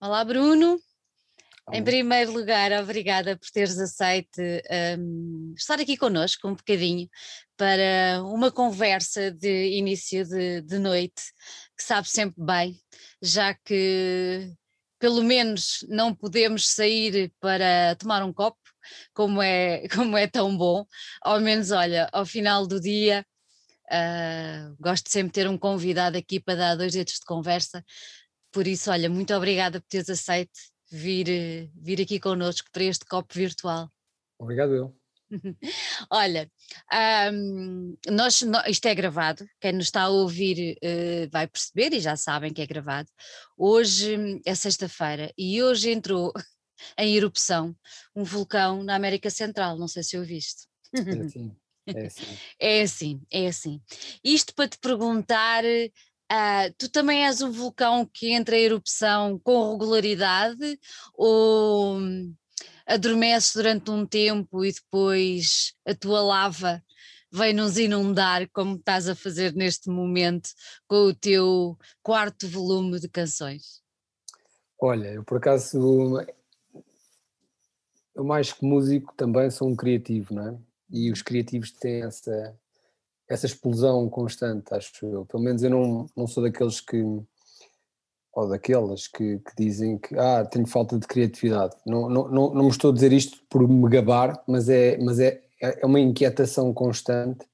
[0.00, 0.78] Olá, Bruno.
[1.72, 4.40] Em primeiro lugar, obrigada por teres aceito
[4.96, 7.08] um, estar aqui connosco um bocadinho
[7.56, 11.20] para uma conversa de início de, de noite,
[11.76, 12.80] que sabe sempre bem,
[13.20, 14.54] já que
[15.00, 18.56] pelo menos não podemos sair para tomar um copo,
[19.12, 20.86] como é, como é tão bom,
[21.20, 23.26] ao menos olha, ao final do dia
[23.92, 27.84] uh, gosto sempre de ter um convidado aqui para dar dois dedos de conversa,
[28.52, 30.58] por isso olha, muito obrigada por teres aceito
[30.90, 33.90] vir, vir aqui connosco para este copo virtual.
[34.38, 34.98] Obrigado eu.
[36.10, 36.50] Olha,
[37.32, 42.16] um, nós, isto é gravado, quem nos está a ouvir uh, vai perceber e já
[42.16, 43.08] sabem que é gravado.
[43.56, 46.32] Hoje é sexta-feira e hoje entrou
[46.98, 47.76] em erupção
[48.14, 50.66] um vulcão na América Central, não sei se ouviste.
[50.94, 52.38] É assim, é assim.
[52.58, 53.82] é assim, é assim.
[54.24, 55.62] Isto para te perguntar
[56.30, 60.78] Uh, tu também és um vulcão que entra em erupção com regularidade
[61.14, 61.98] ou
[62.86, 66.82] adormeces durante um tempo e depois a tua lava
[67.30, 70.50] vem nos inundar como estás a fazer neste momento
[70.86, 73.82] com o teu quarto volume de canções?
[74.80, 76.20] Olha, eu por acaso
[78.14, 80.58] eu mais que músico também sou um criativo, não é?
[80.90, 82.58] E os criativos têm essa
[83.28, 85.26] essa explosão constante, acho eu.
[85.26, 87.02] Pelo menos eu não, não sou daqueles que,
[88.32, 91.76] ou daquelas que, que dizem que ah, tenho falta de criatividade.
[91.86, 95.20] Não, não, não, não me estou a dizer isto por me gabar, mas é, mas
[95.20, 97.46] é, é uma inquietação constante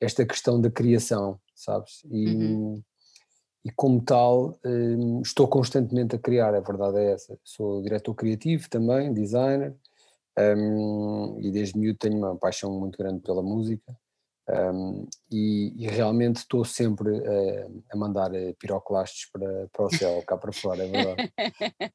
[0.00, 2.02] esta questão da criação, sabes?
[2.10, 2.82] E, uhum.
[3.64, 7.38] e como tal, hum, estou constantemente a criar, a verdade é essa.
[7.42, 9.74] Sou diretor criativo também, designer,
[10.38, 13.96] um, e desde miúdo tenho uma paixão muito grande pela música.
[14.50, 20.22] Um, e, e, realmente estou sempre uh, a mandar uh, piroclastos para, para o céu,
[20.26, 21.32] cá para fora, é verdade.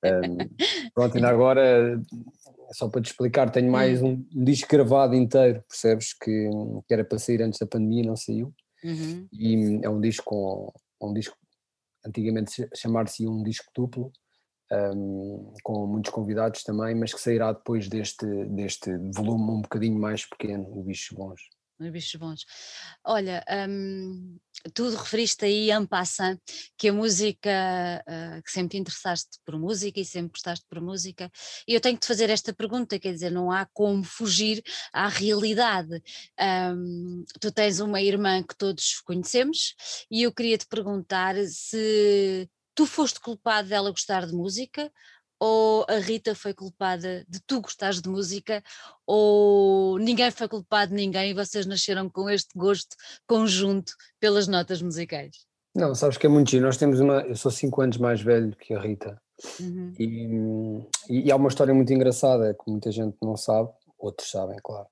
[0.06, 0.38] Um,
[0.94, 2.00] pronto, ainda agora,
[2.74, 4.24] só para te explicar, tenho mais hum.
[4.36, 6.14] um, um disco gravado inteiro, percebes?
[6.14, 6.48] Que,
[6.88, 8.54] que, era para sair antes da pandemia, não saiu.
[8.84, 9.28] Uhum.
[9.34, 11.36] E é um disco com um disco,
[12.06, 14.12] antigamente chamar-se um disco duplo,
[14.72, 20.24] um, com muitos convidados também, mas que sairá depois deste, deste volume um bocadinho mais
[20.24, 21.42] pequeno, o Bichos Bons
[21.84, 22.46] nos bichos bons.
[23.04, 24.38] Olha, um,
[24.74, 26.40] tu referiste aí en passant
[26.78, 31.30] que a música, uh, que sempre te interessaste por música e sempre gostaste por música,
[31.68, 35.08] e eu tenho que te fazer esta pergunta, quer dizer, não há como fugir à
[35.08, 36.02] realidade.
[36.40, 39.76] Um, tu tens uma irmã que todos conhecemos
[40.10, 44.92] e eu queria te perguntar se tu foste culpado dela gostar de música
[45.46, 48.64] ou a Rita foi culpada de tu gostares de música,
[49.06, 52.96] ou ninguém foi culpado de ninguém e vocês nasceram com este gosto
[53.28, 55.46] conjunto pelas notas musicais?
[55.76, 56.66] Não, sabes que é muito giro.
[56.66, 57.20] Nós temos uma.
[57.24, 59.22] Eu sou 5 anos mais velho que a Rita.
[59.60, 59.94] Uhum.
[60.00, 64.88] E, e, há uma história muito engraçada que muita gente não sabe, outros sabem, claro.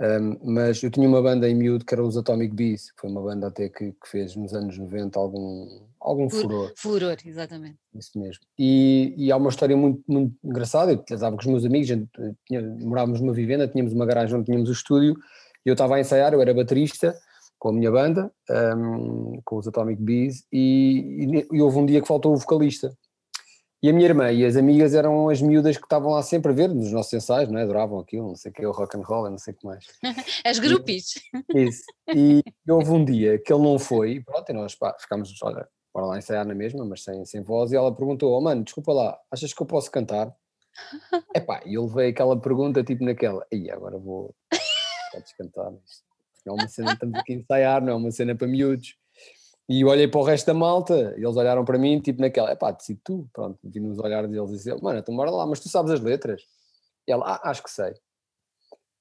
[0.00, 3.10] Um, mas eu tinha uma banda em miúdo que era os Atomic Bees, que foi
[3.10, 6.72] uma banda até que, que fez nos anos 90 algum, algum furor.
[6.76, 7.76] Furor, exatamente.
[7.94, 8.42] Isso mesmo.
[8.58, 12.08] E, e há uma história muito, muito engraçada, eu estava com os meus amigos, gente,
[12.46, 15.14] tinha, morávamos numa vivenda, tínhamos uma garagem onde tínhamos o estúdio,
[15.64, 17.14] e eu estava a ensaiar, eu era baterista
[17.58, 18.32] com a minha banda,
[18.76, 22.96] um, com os Atomic Bees, e, e, e houve um dia que faltou o vocalista.
[23.82, 26.54] E a minha irmã e as amigas eram as miúdas que estavam lá sempre a
[26.54, 27.62] ver nos nossos ensaios, não é?
[27.62, 29.86] Adoravam aquilo, não sei o que, o rock and roll, não sei o que mais.
[30.44, 31.14] as grupis.
[31.54, 31.82] Isso.
[32.14, 35.32] E, e houve um dia que ele não foi, e pronto, e nós pá, ficámos,
[35.42, 38.64] olha, bora lá ensaiar na mesma, mas sem, sem voz, e ela perguntou, oh mano,
[38.64, 40.34] desculpa lá, achas que eu posso cantar?
[41.34, 44.34] Epá, e eu levei aquela pergunta tipo naquela, e agora vou,
[45.12, 45.70] podes cantar,
[46.46, 48.96] não é uma cena, estamos aqui a ensaiar, não é uma cena para miúdos.
[49.68, 52.56] E olhei para o resto da malta, e eles olharam para mim, tipo naquela, é
[52.56, 55.60] pá, decide tu, pronto, vi nos olhares deles e disse, mano, então bora lá, mas
[55.60, 56.42] tu sabes as letras?
[57.06, 57.94] E ela, ah, acho que sei.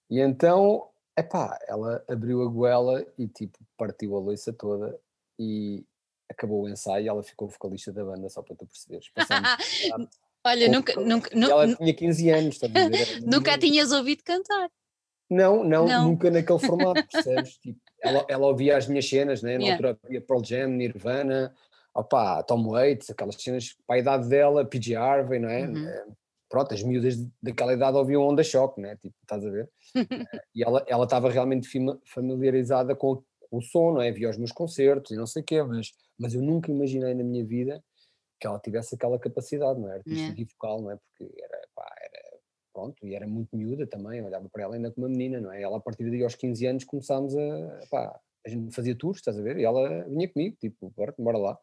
[0.09, 4.97] E então, é pá, ela abriu a goela e tipo partiu a louça toda
[5.37, 5.83] e
[6.29, 9.09] acabou o ensaio e ela ficou vocalista da banda, só para tu perceberes.
[10.45, 13.21] Olha, nunca, nunca, ela tinha 15 anos, está a dizer?
[13.27, 14.69] Nunca tinhas ouvido cantar.
[15.29, 17.57] Não, não, não, nunca naquele formato, percebes?
[17.61, 19.57] tipo, ela, ela ouvia as minhas cenas, né?
[19.57, 19.73] na yeah.
[19.73, 21.53] altura havia Pearl Jam, Nirvana,
[21.93, 25.67] opa, Tom Waits, aquelas cenas para a idade dela, PG Harvey, não é?
[25.67, 25.87] Uhum.
[25.87, 26.05] Eh,
[26.49, 28.95] pronto, as miúdas daquela idade ouviam Onda Choque, né?
[28.95, 29.69] tipo, estás a ver?
[29.95, 31.69] Eh, e ela ela estava realmente
[32.05, 34.11] familiarizada com o som, não é?
[34.11, 37.23] Via os meus concertos e não sei o quê, mas, mas eu nunca imaginei na
[37.23, 37.83] minha vida
[38.39, 39.95] que ela tivesse aquela capacidade, não é?
[39.97, 40.41] Artística yeah.
[40.41, 40.97] e vocal, não é?
[40.97, 42.39] Porque era, pá, era
[42.73, 45.61] pronto, e era muito miúda também, olhava para ela ainda como uma menina, não é?
[45.61, 49.37] Ela a partir daí aos 15 anos começámos a, pá, a gente fazia tours, estás
[49.37, 49.57] a ver?
[49.57, 51.59] E ela vinha comigo, tipo, bora, bora lá.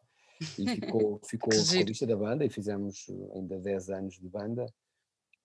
[0.59, 4.65] e ficou, ficou vocalista da banda e fizemos ainda 10 anos de banda.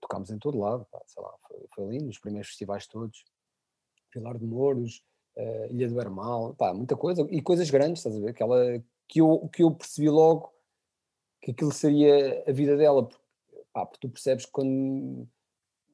[0.01, 3.25] Tocámos em todo lado, pá, sei lá, foi, foi lindo, os primeiros festivais todos.
[4.11, 5.03] Pilar de Mouros,
[5.37, 8.35] uh, Ilha do Hermal, pá, muita coisa, e coisas grandes, estás a ver?
[8.35, 10.53] Que, ela, que, eu, que eu percebi logo
[11.41, 13.25] que aquilo seria a vida dela, porque,
[13.73, 15.29] pá, porque tu percebes que quando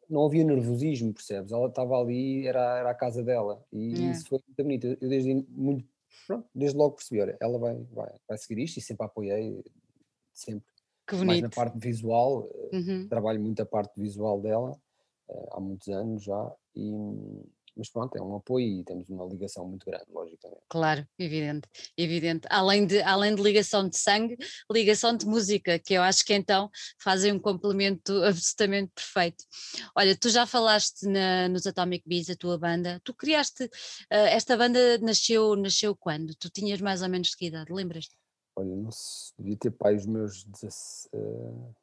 [0.09, 1.53] não havia nervosismo, percebes?
[1.53, 4.11] Ela estava ali, era, era a casa dela, e é.
[4.11, 4.87] isso foi muito bonito.
[5.01, 5.85] Eu desde, muito,
[6.27, 9.65] pronto, desde logo percebi, olha, ela vai, vai, vai seguir isto e sempre a apoiei,
[10.33, 10.69] sempre.
[11.07, 11.27] Que bonito.
[11.27, 13.09] Mais na parte visual, eh, uhum.
[13.09, 14.79] trabalho muito a parte visual dela,
[15.31, 16.93] eh, há muitos anos já, e,
[17.79, 20.63] mas pronto, é um apoio e temos uma ligação muito grande, logicamente.
[20.69, 22.49] Claro, evidente, evidente.
[22.51, 24.37] Além de, além de ligação de sangue,
[24.71, 29.45] ligação de música, que eu acho que então fazem um complemento absolutamente perfeito.
[29.95, 33.69] Olha, tu já falaste na, nos Atomic Bees, a tua banda, tu criaste, uh,
[34.11, 36.35] esta banda nasceu, nasceu quando?
[36.35, 38.17] Tu tinhas mais ou menos de que idade, lembras-te?
[38.57, 40.43] Olha, não sei, devia ter pai os meus,
[41.15, 41.75] uh,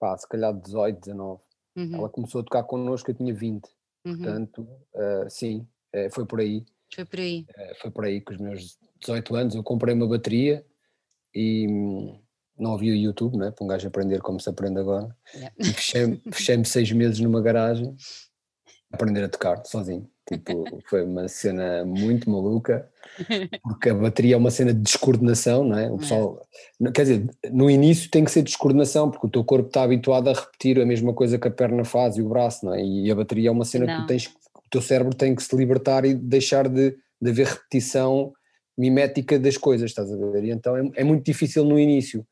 [0.00, 1.40] pá, se calhar 18, 19.
[1.76, 1.94] Uhum.
[1.94, 3.68] Ela começou a tocar connosco, eu tinha 20.
[4.06, 4.16] Uhum.
[4.16, 6.64] Portanto, uh, sim, uh, foi por aí.
[6.94, 7.44] Foi por aí.
[7.50, 10.64] Uh, foi por aí que os meus 18 anos eu comprei uma bateria
[11.34, 12.20] e hum,
[12.56, 15.14] não havia o YouTube, né, para um gajo aprender como se aprende agora.
[15.34, 15.54] Yeah.
[15.58, 17.96] E fechei-me fechei seis meses numa garagem
[18.92, 20.08] a aprender a tocar sozinho.
[20.28, 22.88] Tipo, foi uma cena muito maluca,
[23.62, 25.88] porque a bateria é uma cena de descoordenação, não é?
[25.88, 26.42] O pessoal,
[26.82, 26.90] é.
[26.90, 30.32] quer dizer, no início tem que ser descoordenação, porque o teu corpo está habituado a
[30.32, 32.84] repetir a mesma coisa que a perna faz e o braço, não é?
[32.84, 34.00] E a bateria é uma cena não.
[34.00, 38.32] que tens, o teu cérebro tem que se libertar e deixar de, de haver repetição
[38.76, 40.44] mimética das coisas, estás a ver?
[40.44, 42.26] E então é, é muito difícil no início,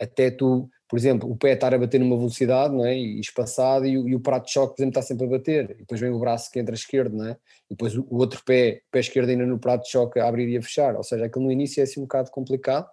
[0.00, 2.96] até tu por exemplo, o pé estar a bater numa velocidade, não é?
[2.96, 5.70] E espaçado, e o, e o prato de choque, por exemplo, está sempre a bater,
[5.70, 7.32] e depois vem o braço que entra esquerdo, não é?
[7.70, 10.56] E depois o, outro pé, pé esquerdo ainda no prato de choque a abrir e
[10.56, 12.88] a fechar, ou seja, aquilo no início é assim um bocado complicado,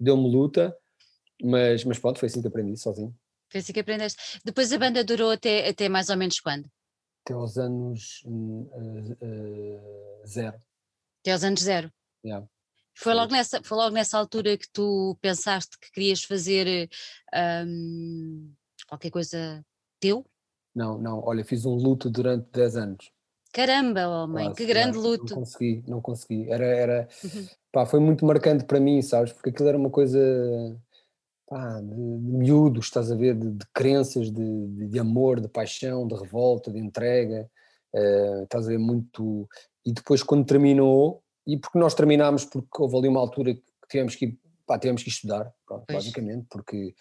[0.00, 0.74] deu-me luta,
[1.42, 3.14] mas, mas pronto, foi assim que aprendi, sozinho.
[3.50, 4.40] Foi assim que aprendeste.
[4.44, 6.68] Depois a banda durou até, até mais ou menos quando?
[7.24, 8.68] Até aos anos uh,
[9.22, 10.56] uh, zero.
[11.20, 11.90] Até aos anos zero?
[12.24, 12.46] Yeah.
[12.94, 16.88] Foi logo, nessa, foi logo nessa altura que tu pensaste que querias fazer
[17.66, 18.52] um,
[18.88, 19.64] qualquer coisa
[20.00, 20.24] teu?
[20.74, 23.10] Não, não, olha, fiz um luto durante 10 anos.
[23.52, 25.32] Caramba, homem, Quase, que grande luto.
[25.32, 26.50] Não consegui, não consegui.
[26.50, 27.46] Era, era, uhum.
[27.70, 29.32] pá, foi muito marcante para mim, sabes?
[29.32, 30.18] Porque aquilo era uma coisa
[31.46, 36.06] pá, de, de miúdos, estás a ver, de, de crenças, de, de, amor, de paixão,
[36.06, 37.48] de revolta, de entrega.
[37.94, 39.48] Uh, estás a ver muito.
[39.86, 44.14] E depois, quando terminou, e porque nós terminámos porque houve ali uma altura que tivemos
[44.14, 46.94] que, pá, tivemos que estudar, pronto, basicamente, porque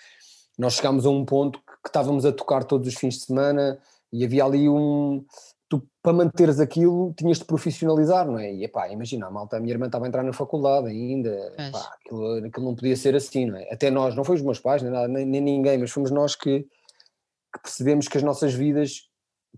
[0.58, 3.80] nós chegámos a um ponto que, que, estávamos a tocar todos os fins de semana
[4.12, 5.26] e havia ali um.
[5.70, 8.54] Tu, para manteres aquilo, tinhas de profissionalizar, não é?
[8.54, 11.96] E pá, imagina, a malta, a minha irmã estava a entrar na faculdade ainda, pá,
[11.96, 13.72] aquilo, aquilo, não podia ser assim, não é?
[13.72, 16.36] Até nós, não foi os meus pais, nem, nada, nem, nem ninguém, mas fomos nós
[16.36, 19.10] que, que percebemos que as nossas vidas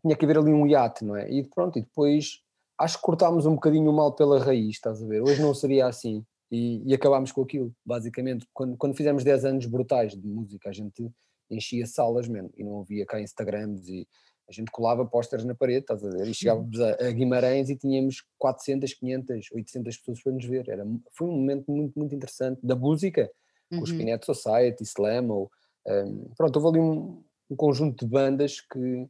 [0.01, 1.29] tinha que haver ali um hiato, não é?
[1.29, 2.44] E pronto, e depois
[2.77, 5.21] acho que cortámos um bocadinho o mal pela raiz, estás a ver?
[5.21, 6.25] Hoje não seria assim.
[6.51, 8.47] E, e acabámos com aquilo, basicamente.
[8.53, 11.11] Quando, quando fizemos 10 anos brutais de música, a gente
[11.49, 14.07] enchia salas mesmo e não havia cá Instagrams e
[14.47, 16.27] a gente colava pósteres na parede, estás a ver?
[16.27, 20.69] E chegávamos a, Guimarães e tínhamos 400, 500, 800 pessoas para nos ver.
[20.69, 23.29] Era, foi um momento muito, muito interessante da música,
[23.69, 23.83] com uhum.
[23.83, 25.51] os Spinet Society, Slam, ou,
[25.87, 29.09] um, pronto, houve ali um, um conjunto de bandas que,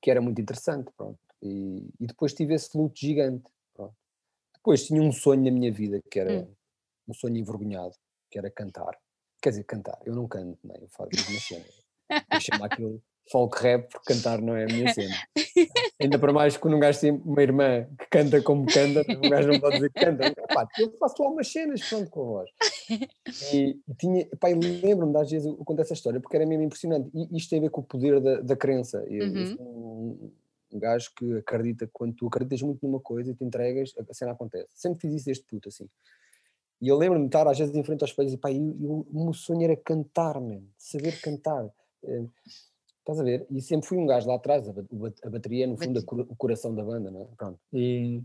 [0.00, 1.18] que era muito interessante, pronto.
[1.42, 3.50] E, e depois tive esse luto gigante.
[3.74, 3.94] Pronto.
[4.54, 6.54] Depois tinha um sonho na minha vida que era hum.
[7.08, 7.94] um sonho envergonhado,
[8.30, 8.98] que era cantar.
[9.42, 11.64] Quer dizer, cantar, eu não canto, nem eu faço uma cena.
[12.32, 15.14] Eu chamo aquilo folk rap porque cantar não é a minha cena.
[16.00, 19.48] Ainda para mais quando um gajo tem uma irmã que canta como canta, um gajo
[19.48, 20.34] não pode dizer que canta.
[20.78, 22.50] Eu faço lá umas cenas, pronto, com a voz.
[23.52, 27.10] E, tinha, epá, lembro-me, às vezes eu conto essa história porque era mesmo impressionante.
[27.14, 29.04] E isto tem a ver com o poder da, da crença.
[29.08, 29.56] Eu, uhum.
[29.58, 30.32] eu
[30.72, 34.32] um, gajo que acredita, quando tu acreditas muito numa coisa e te entregas, a cena
[34.32, 34.68] acontece.
[34.74, 35.88] Sempre fiz isso desde puto, assim.
[36.80, 39.34] E eu lembro-me de estar às vezes em frente aos espelhos e pá, o meu
[39.34, 41.68] sonho era cantar, man, saber cantar.
[42.02, 42.24] É,
[42.98, 43.46] estás a ver?
[43.50, 46.74] E sempre fui um gajo lá atrás, a, a bateria é no fundo o coração
[46.74, 47.28] da banda, não é?
[47.36, 47.60] Pronto.
[47.72, 48.22] E,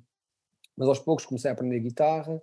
[0.77, 2.41] mas aos poucos comecei a aprender guitarra,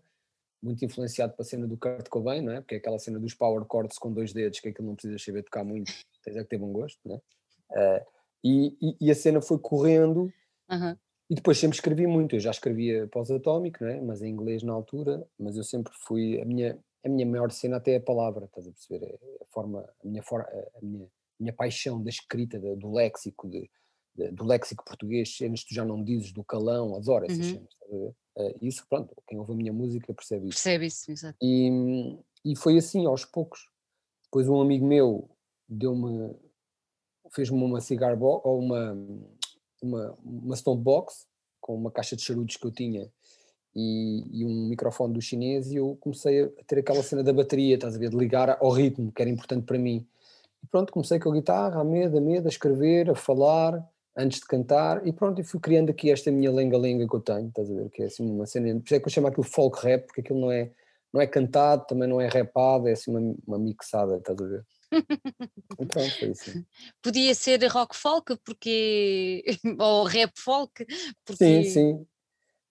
[0.63, 2.61] muito influenciado pela cena do Kurt Cobain, não é?
[2.61, 5.43] Porque é aquela cena dos power chords com dois dedos, que aquilo não precisa saber
[5.43, 5.93] tocar muito,
[6.23, 7.99] tens é que ter bom gosto, não é?
[7.99, 8.07] Uh,
[8.45, 10.33] e, e, e a cena foi correndo
[10.71, 10.97] uhum.
[11.31, 12.37] e depois sempre escrevi muito.
[12.37, 14.01] Eu já escrevia pós-atómico, é?
[14.01, 16.41] mas em inglês na altura, mas eu sempre fui.
[16.41, 19.05] A minha, a minha maior cena até é a palavra, estás a perceber?
[19.05, 21.09] É a forma, a minha, for, a minha, a
[21.41, 23.71] minha paixão da escrita, do léxico, de,
[24.15, 27.53] de, do léxico português, cenas que tu já não dizes, do calão, adoro essas uhum.
[27.55, 28.15] cenas, estás a ver?
[28.35, 30.55] Uh, isso, pronto, quem ouve a minha música percebe isso.
[30.55, 31.37] Percebe isso, exato.
[31.43, 33.69] E, e foi assim, aos poucos.
[34.25, 35.29] Depois um amigo meu
[35.69, 36.35] deu-me,
[37.33, 38.97] fez-me uma cigar box, ou uma,
[39.83, 41.27] uma, uma stone box,
[41.61, 43.11] com uma caixa de charutos que eu tinha,
[43.75, 47.75] e, e, um microfone do chinês, e eu comecei a ter aquela cena da bateria,
[47.75, 50.07] estás a ver, de ligar ao ritmo, que era importante para mim.
[50.63, 53.83] E pronto, comecei com a guitarra, a medo, a medo, a escrever, a falar,
[54.17, 57.49] antes de cantar, e pronto, e fui criando aqui esta minha lenga-lenga que eu tenho,
[57.49, 59.45] estás a ver, que é assim uma cena, por isso é que eu chamo aquilo
[59.45, 60.71] folk rap, porque aquilo não é,
[61.13, 64.67] não é cantado, também não é rapado, é assim uma, uma mixada, estás a ver.
[64.93, 66.65] E pronto, foi assim.
[67.03, 69.45] Podia ser rock folk, porque,
[69.81, 70.87] ou rap folk,
[71.25, 71.45] porque...
[71.45, 72.07] Sim, sim.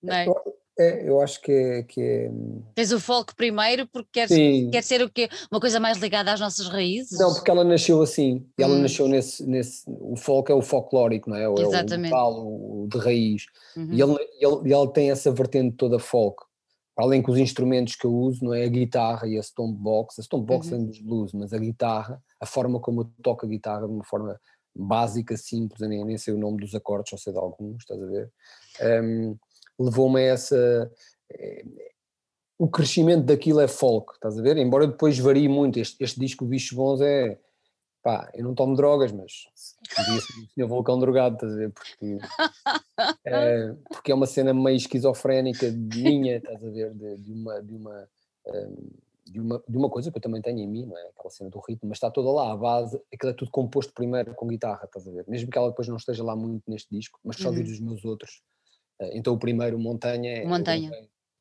[0.02, 0.26] Não é?
[0.80, 2.32] É, eu acho que é, que é...
[2.74, 5.30] Tens o folk primeiro porque queres, quer ser o quê?
[5.52, 7.20] Uma coisa mais ligada às nossas raízes?
[7.20, 8.82] Não, porque ela nasceu assim, ela hum.
[8.82, 9.84] nasceu nesse, nesse.
[9.88, 11.44] O folk é o folclórico, não é?
[11.62, 12.14] Exatamente.
[12.14, 13.46] É o vocal, o de raiz.
[13.76, 13.94] Uhum.
[13.94, 16.44] E, ele, ele, ele tem essa vertente toda folk.
[17.02, 18.64] Além que os instrumentos que eu uso, não é?
[18.64, 19.42] A guitarra e a
[19.74, 20.78] box A box uhum.
[20.78, 24.04] vem dos blues, mas a guitarra, a forma como eu toco a guitarra de uma
[24.04, 24.40] forma
[24.76, 28.06] básica, simples, nem, nem sei o nome dos acordes, só sei de alguns, estás a
[28.06, 28.32] ver?
[29.04, 29.36] Um,
[29.80, 30.92] levou-me a essa.
[31.32, 31.66] É,
[32.60, 34.56] o crescimento daquilo é folk, estás a ver?
[34.58, 35.80] Embora depois varie muito.
[35.80, 37.40] Este, este disco Bichos Bons é.
[38.04, 39.46] Pá, eu não tomo drogas, mas
[39.96, 41.72] podia ser o senhor vulcão drogado, estás a ver?
[41.72, 42.18] Porque
[43.26, 46.94] é, porque é uma cena meio esquizofrénica de minha, estás a ver?
[46.94, 47.62] De, de uma.
[47.62, 48.08] De uma
[49.32, 51.08] de uma, de uma coisa que eu também tenho em mim, não é?
[51.08, 54.36] Aquela cena do ritmo, mas está toda lá, a base, aquilo é tudo composto primeiro
[54.36, 55.26] com guitarra, estás a ver?
[55.28, 57.62] Mesmo que ela depois não esteja lá muito neste disco, mas só uhum.
[57.62, 58.42] os meus outros,
[59.00, 60.92] eh, então o primeiro montanha é montanha.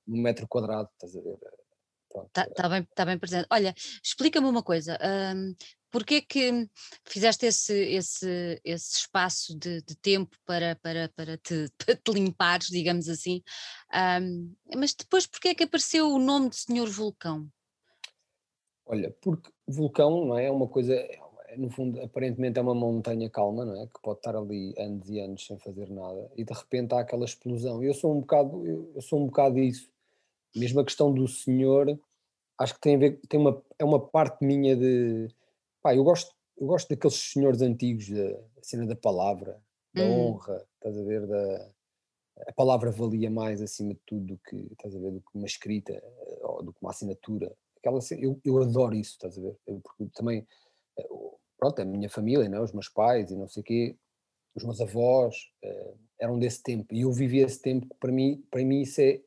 [0.07, 1.39] um metro quadrado, estás a ver?
[2.27, 3.47] Está tá bem, tá bem presente.
[3.51, 4.99] Olha, explica-me uma coisa.
[5.35, 5.55] Um,
[5.91, 6.69] Porquê que
[7.05, 12.69] fizeste esse, esse, esse espaço de, de tempo para, para, para, te, para te limpares,
[12.69, 13.43] digamos assim?
[14.23, 17.49] Um, mas depois, porquê é que apareceu o nome de Senhor Vulcão?
[18.87, 21.21] Olha, porque vulcão não é, é uma coisa, é,
[21.57, 23.87] no fundo, aparentemente é uma montanha calma, não é?
[23.87, 27.25] Que pode estar ali anos e anos sem fazer nada e de repente há aquela
[27.25, 27.83] explosão.
[27.83, 29.91] Eu sou um bocado, eu sou um bocado isso.
[30.55, 31.99] Mesmo a questão do senhor,
[32.59, 35.29] acho que tem a ver, tem uma, é uma parte minha de,
[35.83, 39.61] pá, eu gosto, eu gosto daqueles senhores antigos, da cena da palavra,
[39.95, 40.33] da hum.
[40.33, 41.71] honra, estás a ver, da,
[42.47, 45.47] a palavra valia mais acima de tudo do que, estás a ver, do que uma
[45.47, 47.55] escrita eh, ou do que uma assinatura.
[47.79, 50.47] Aquela, eu, eu adoro isso, estás a ver, porque também
[50.99, 51.09] eh,
[51.59, 52.61] pronto, a minha família, não, é?
[52.63, 53.97] os meus pais e não sei o quê,
[54.55, 58.65] os meus avós uh, eram desse tempo e eu vivi esse tempo, para mim, para
[58.65, 59.23] mim isso é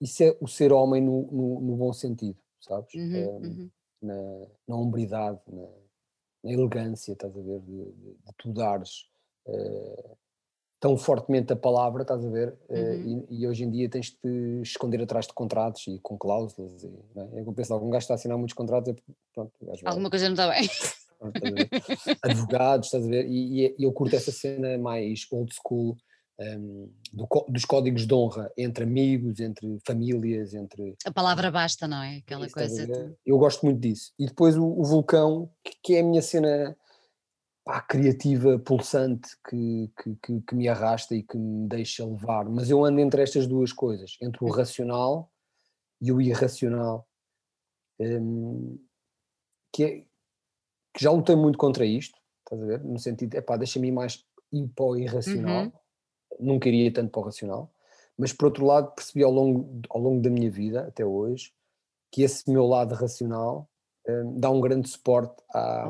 [0.00, 2.94] isso é o ser homem no, no, no bom sentido, sabes?
[2.94, 3.70] Uhum, uhum.
[4.00, 5.66] Na, na hombridade, na,
[6.44, 9.08] na, elegância, estás a ver, de, de, de tu dares
[9.46, 10.16] uh,
[10.80, 13.26] tão fortemente a palavra, estás a ver, uhum.
[13.28, 16.84] e, e, hoje em dia tens de te esconder atrás de contratos e com cláusulas,
[16.84, 17.40] e, não é?
[17.40, 18.96] eu penso, algum gajo está a assinar muitos contratos, é,
[19.34, 19.52] pronto,
[19.84, 20.68] alguma coisa não está bem.
[22.22, 25.96] Advogados, estás a ver, e, e, eu curto essa cena mais old school,
[26.40, 30.96] um, do, dos códigos de honra entre amigos, entre famílias, entre...
[31.04, 32.18] A palavra basta, não é?
[32.18, 32.86] Aquela coisa...
[32.86, 33.16] De...
[33.26, 34.12] Eu gosto muito disso.
[34.18, 36.76] E depois o, o vulcão, que, que é a minha cena
[37.64, 39.92] pá, criativa, pulsante, que,
[40.22, 42.48] que, que, me arrasta e que me deixa levar.
[42.48, 45.30] Mas eu ando entre estas duas coisas, entre o racional
[46.00, 47.06] e o irracional,
[48.00, 48.78] um,
[49.72, 49.90] que, é,
[50.94, 52.84] que já lutei muito contra isto, estás a ver?
[52.84, 55.72] No sentido, é pá, deixa-me ir mais o irracional, uhum.
[56.38, 57.72] Nunca iria tanto para o racional,
[58.16, 61.52] mas por outro lado percebi ao longo, ao longo da minha vida, até hoje,
[62.10, 63.68] que esse meu lado racional
[64.08, 65.88] um, dá um grande suporte à,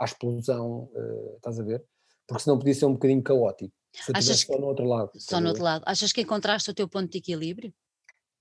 [0.00, 1.84] à explosão, uh, estás a ver?
[2.26, 3.72] Porque senão podia ser um bocadinho caótico.
[3.92, 5.10] Se eu Achas só no outro lado.
[5.16, 5.82] Só no outro lado.
[5.86, 7.72] Achas que encontraste o teu ponto de equilíbrio?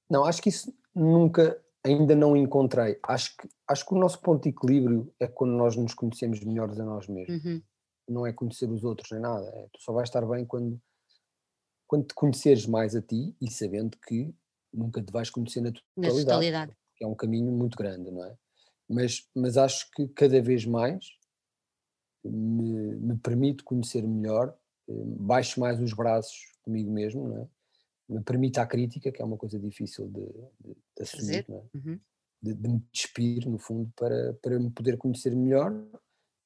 [0.09, 2.99] Não, acho que isso nunca, ainda não encontrei.
[3.03, 6.79] Acho que, acho que o nosso ponto de equilíbrio é quando nós nos conhecemos melhores
[6.79, 7.43] a nós mesmos.
[7.43, 7.61] Uhum.
[8.09, 9.47] Não é conhecer os outros nem nada.
[9.47, 10.79] É, tu só vais estar bem quando,
[11.95, 14.33] quando te conheceres mais a ti e sabendo que
[14.73, 16.17] nunca te vais conhecer na totalidade.
[16.17, 16.77] Na totalidade.
[16.97, 18.35] Que é um caminho muito grande, não é?
[18.89, 21.05] Mas, mas acho que cada vez mais
[22.23, 24.53] me, me permite conhecer melhor,
[24.89, 27.47] eh, baixo mais os braços comigo mesmo, não é?
[28.07, 30.25] me permite a crítica, que é uma coisa difícil de,
[30.59, 31.53] de, de assumir, é?
[31.73, 31.99] uhum.
[32.41, 35.73] de, de, me despir, no fundo, para, para me poder conhecer melhor,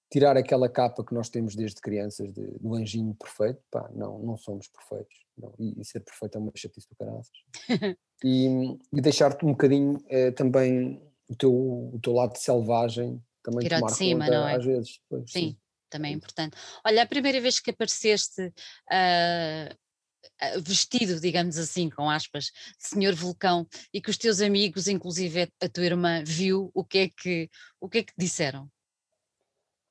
[0.10, 4.38] tirar aquela capa que nós temos desde crianças de, do anjinho perfeito, pá, não, não
[4.38, 7.32] somos perfeitos, não, e, e, ser perfeito é uma chatice do caraças,
[8.24, 13.80] e, e deixar-te um bocadinho eh, também o teu, o teu lado selvagem também Tirar
[13.80, 14.56] tomar de cima, conta, não é?
[14.56, 15.00] às vezes.
[15.10, 15.40] Pois, sim.
[15.40, 15.58] sim
[15.90, 16.56] também é importante.
[16.86, 24.02] Olha, a primeira vez que apareceste uh, vestido, digamos assim, com aspas, senhor vulcão, e
[24.02, 27.50] que os teus amigos, inclusive a tua irmã, viu, o que é que,
[27.80, 28.70] o que, é que disseram?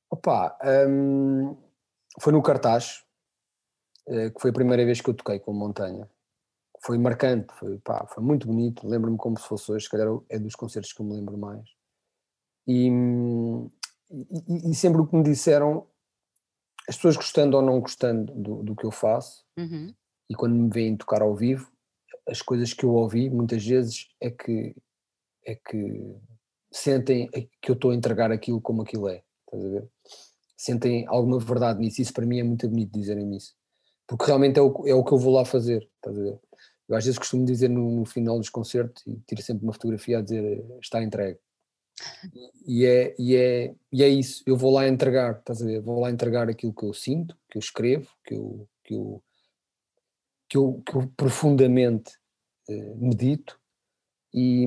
[0.09, 0.57] Opa,
[0.89, 1.55] um,
[2.19, 3.03] foi no cartaz,
[4.07, 6.09] eh, que foi a primeira vez que eu toquei com Montanha.
[6.81, 10.39] Foi marcante, foi, pá, foi muito bonito, lembro-me como se fosse hoje, se calhar é
[10.39, 11.63] dos concertos que eu me lembro mais.
[12.67, 12.87] E,
[14.09, 15.87] e, e sempre o que me disseram,
[16.87, 19.93] as pessoas gostando ou não gostando do, do que eu faço, uhum
[20.29, 21.71] e quando me veem tocar ao vivo,
[22.27, 24.75] as coisas que eu ouvi muitas vezes é que
[25.45, 26.15] é que
[26.71, 27.27] sentem
[27.61, 29.87] que eu estou a entregar aquilo como aquilo é, estás a ver?
[30.57, 33.55] Sentem alguma verdade nisso, isso para mim é muito bonito dizerem isso,
[34.07, 36.39] porque realmente é o, é o que eu vou lá fazer, estás a ver?
[36.87, 40.17] Eu às vezes costumo dizer no, no final dos concertos e tiro sempre uma fotografia
[40.17, 41.39] a dizer está entregue.
[42.65, 45.81] E é, e, é, e é isso, eu vou lá entregar, estás a ver?
[45.81, 49.23] Vou lá entregar aquilo que eu sinto, que eu escrevo, que eu, que eu,
[50.47, 52.13] que eu, que eu profundamente
[52.69, 53.59] uh, medito
[54.33, 54.65] e,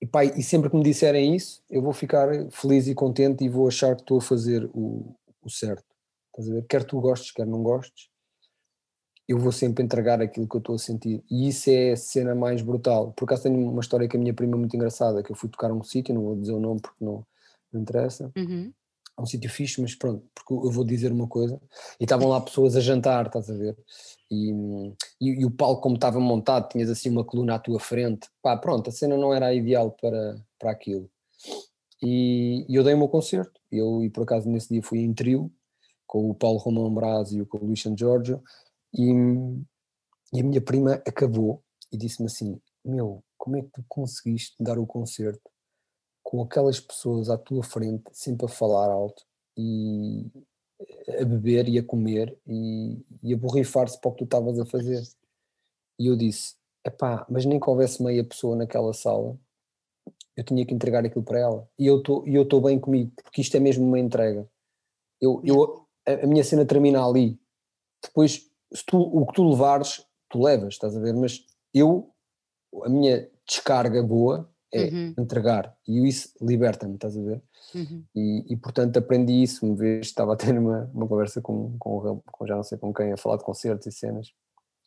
[0.00, 3.48] e, pá, e sempre que me disserem isso eu vou ficar feliz e contente e
[3.48, 5.84] vou achar que estou a fazer o, o certo.
[6.28, 6.66] Estás a ver?
[6.66, 8.08] Quer tu gostes, quer não gostes,
[9.28, 11.22] eu vou sempre entregar aquilo que eu estou a sentir.
[11.30, 13.12] E isso é a cena mais brutal.
[13.12, 15.70] Por acaso tenho uma história com a minha prima muito engraçada, que eu fui tocar
[15.70, 17.24] um sítio, não vou dizer o nome porque não,
[17.72, 18.32] não interessa.
[18.36, 18.72] Uhum
[19.20, 21.60] um sítio fixe, mas pronto, porque eu vou dizer uma coisa,
[21.98, 23.76] e estavam lá pessoas a jantar, estás a ver?
[24.30, 24.50] E,
[25.20, 28.56] e, e, o palco como estava montado, tinhas assim uma coluna à tua frente, pá,
[28.56, 31.10] pronto, a cena não era ideal para, para aquilo.
[32.02, 35.12] E, e eu dei o meu concerto, eu, e por acaso nesse dia fui em
[35.12, 35.52] trio,
[36.06, 38.42] com o Paulo Romão Braz e com o Luís Giorgio,
[38.94, 39.10] e,
[40.32, 41.62] e a minha prima acabou
[41.92, 45.49] e disse-me assim, meu, como é que tu conseguiste dar o concerto
[46.30, 49.26] com aquelas pessoas à tua frente, sempre a falar alto
[49.58, 50.30] e
[51.20, 54.64] a beber e a comer e, e a borrifar-se para o que tu estavas a
[54.64, 55.02] fazer.
[55.98, 59.38] E eu disse: epá, mas nem que houvesse meia pessoa naquela sala,
[60.34, 61.68] eu tinha que entregar aquilo para ela.
[61.78, 64.48] E eu estou bem comigo, porque isto é mesmo uma entrega.
[65.20, 67.38] Eu, eu, a, a minha cena termina ali.
[68.02, 68.50] Depois,
[68.86, 71.12] tu, o que tu levares, tu levas, estás a ver?
[71.12, 72.10] Mas eu,
[72.82, 75.14] a minha descarga boa é uhum.
[75.18, 77.42] entregar e isso liberta-me, estás a ver?
[77.74, 78.04] Uhum.
[78.14, 82.22] E, e, portanto aprendi isso, uma vez estava a ter uma, uma conversa com, com,
[82.24, 84.32] com já não sei com quem, a falar de concertos e cenas,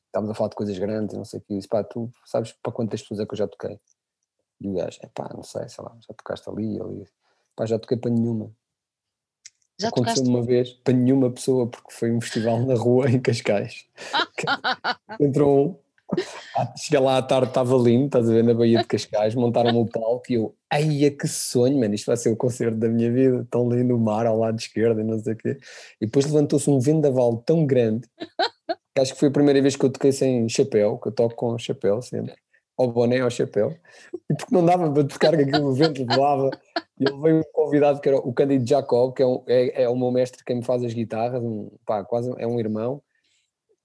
[0.07, 2.53] estávamos a falar de coisas grandes, não sei o que, e disse, pá, tu sabes
[2.53, 3.79] para quantas pessoas é que eu já toquei?
[4.61, 7.05] E o gajo, é pá, não sei, sei lá, já tocaste ali, ali,
[7.55, 8.51] pá, já toquei para nenhuma.
[9.79, 10.29] Já Aconteceu tocaste?
[10.29, 13.85] uma vez para nenhuma pessoa, porque foi um festival na rua em Cascais.
[15.19, 15.82] Entrou um,
[16.77, 19.85] Cheguei lá à tarde, estava lindo, estás a ver, na Baía de Cascais, montaram-me o
[19.85, 23.47] palco e eu, ai, que sonho, mano, isto vai ser o concerto da minha vida,
[23.49, 25.57] tão lindo o mar ao lado esquerdo e não sei o quê.
[25.99, 28.07] E depois levantou-se um vendaval tão grande,
[28.95, 31.35] que acho que foi a primeira vez que eu toquei sem chapéu, que eu toco
[31.35, 32.35] com chapéu sempre,
[32.77, 33.75] ao boné, ao chapéu,
[34.29, 36.51] e porque não dava para tocar que aquilo vento voava,
[36.99, 39.89] e ele veio um convidado que era o Cândido Jacob, que é, um, é, é
[39.89, 43.01] o meu mestre que me faz as guitarras, um, pá, quase é um irmão,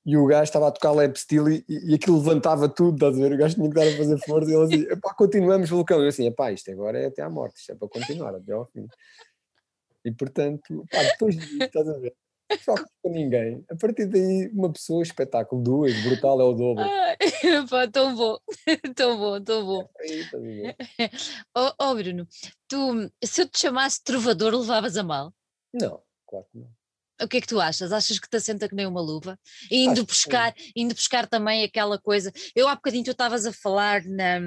[0.09, 3.21] e o gajo estava a tocar lap steel e, e aquilo levantava tudo, estás a
[3.21, 3.35] ver?
[3.35, 5.99] O gajo tinha que estar a fazer força e ele dizia, epá, continuamos vulcão.
[5.99, 8.55] E eu assim, epá, isto agora é até à morte, isto é para continuar até
[8.55, 8.89] ao fim.
[10.07, 12.17] E portanto, pá, depois disso, estás a ver?
[12.59, 13.63] Só com ninguém.
[13.71, 16.87] A partir daí, uma pessoa, espetáculo, duas, brutal é o dobro.
[17.69, 18.39] pá, tão bom,
[18.97, 19.89] tão bom, tão bom.
[20.01, 20.75] É aí,
[21.55, 22.27] oh, oh, Bruno,
[22.67, 25.35] tu, se eu te chamasse trovador, levavas a mal?
[25.75, 26.78] Não, claro que não.
[27.21, 27.93] O que é que tu achas?
[27.93, 29.39] Achas que te assenta que nem uma luva?
[29.71, 32.33] E indo buscar, indo buscar também aquela coisa.
[32.55, 34.41] Eu há bocadinho tu estavas a falar na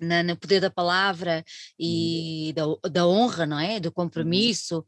[0.00, 1.44] na, no poder da palavra
[1.78, 2.78] e uhum.
[2.82, 3.78] da, da, honra, não é?
[3.78, 3.92] Do uhum.
[3.92, 4.80] compromisso.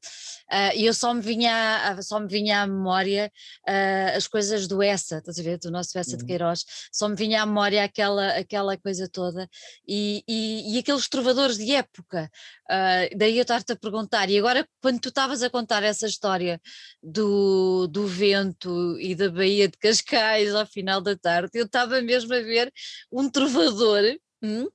[0.51, 3.31] Uh, e eu só me vinha, só me vinha à memória
[3.69, 5.59] uh, as coisas do Essa, estás a ver?
[5.59, 6.19] Do nosso Essa uhum.
[6.19, 9.49] de Queiroz, só me vinha à memória aquela, aquela coisa toda
[9.87, 12.31] e, e, e aqueles trovadores de época.
[12.71, 16.61] Uh, daí eu estar-te a perguntar, e agora quando tu estavas a contar essa história
[17.03, 22.33] do, do vento e da Baía de Cascais ao final da tarde, eu estava mesmo
[22.35, 22.73] a ver
[23.13, 24.03] um trovador
[24.43, 24.69] Hum?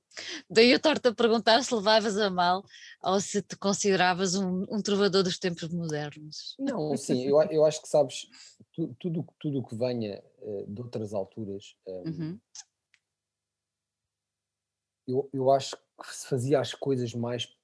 [0.48, 2.64] Daí eu estou-te a perguntar se levavas a mal
[3.02, 6.56] ou se te consideravas um, um trovador dos tempos modernos.
[6.58, 8.26] Não, sim, eu, eu acho que sabes,
[8.72, 12.40] tu, tudo o tudo que venha uh, de outras alturas, um, uhum.
[15.06, 17.54] eu, eu acho que se fazia as coisas mais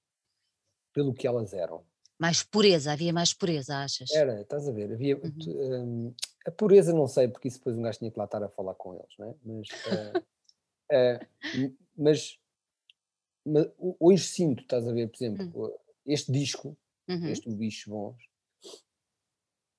[0.92, 1.84] pelo que elas eram.
[2.18, 4.10] Mais pureza, havia mais pureza, achas?
[4.12, 5.16] Era, estás a ver, havia.
[5.16, 5.32] Uhum.
[5.48, 6.14] Um,
[6.46, 8.74] a pureza não sei, porque isso depois um gajo tinha que lá estar a falar
[8.74, 9.34] com eles, não é?
[9.42, 9.68] Mas.
[9.68, 10.33] Uh,
[10.92, 12.38] uh, mas,
[13.44, 13.68] mas,
[14.00, 15.72] hoje sinto, estás a ver, por exemplo, hum.
[16.06, 16.76] este disco,
[17.08, 17.28] uhum.
[17.28, 18.16] este O Bicho Bons,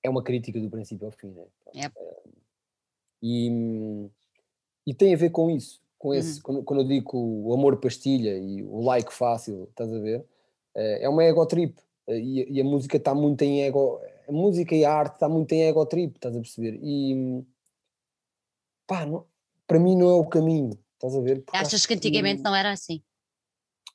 [0.04, 1.46] é uma crítica do princípio ao fim, né?
[1.76, 1.96] Yep.
[3.22, 4.10] E,
[4.86, 6.44] e tem a ver com isso, com esse, uhum.
[6.44, 10.24] quando, quando, eu digo o amor pastilha e o like fácil, estás a ver?
[10.76, 11.76] Eh, é uma ego trip
[12.08, 15.52] e, e a música está muito em ego, a música e a arte está muito
[15.54, 16.80] em ego trip, estás a perceber?
[16.84, 17.44] E
[18.86, 19.26] pá, não,
[19.66, 21.44] para mim não é o caminho, estás a ver?
[21.44, 23.02] Porque Achas que antigamente que, não era assim?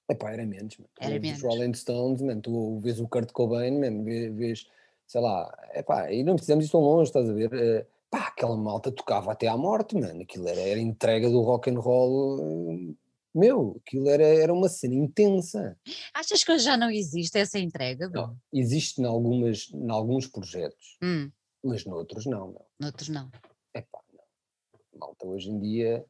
[0.09, 0.87] Epá, era menos, man.
[1.01, 1.39] Era tu menos.
[1.39, 4.03] Os Rolling Stones, man, tu vês o Kurt Cobain, man,
[4.35, 4.67] vês,
[5.07, 7.53] sei lá, epá, e não precisamos ir tão longe, estás a ver?
[7.53, 11.71] Uh, pá, aquela malta tocava até à morte, mano, aquilo era, era entrega do rock
[11.71, 12.97] and roll,
[13.33, 15.79] meu, aquilo era, era uma cena intensa.
[16.13, 18.09] Achas que hoje já não existe essa entrega?
[18.09, 21.31] Não, existe em, algumas, em alguns projetos, hum.
[21.63, 22.67] mas noutros não, não.
[22.81, 23.31] Noutros não.
[23.73, 24.99] Epá, não.
[24.99, 26.05] Malta, hoje em dia...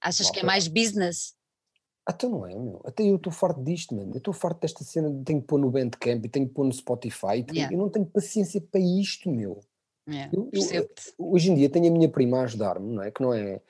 [0.00, 1.34] Achas malta, que é mais business?
[2.06, 2.80] Até não é, meu.
[2.84, 4.12] Até eu estou farto disto, mano.
[4.12, 6.64] Eu estou farto desta cena de tenho que pôr no Bandcamp e tenho que pôr
[6.64, 7.44] no Spotify.
[7.52, 7.74] Yeah.
[7.74, 9.60] Eu não tenho paciência para isto, meu.
[10.08, 13.10] Yeah, eu, eu, hoje em dia tenho a minha prima a ajudar-me, não é?
[13.10, 13.60] Que não é,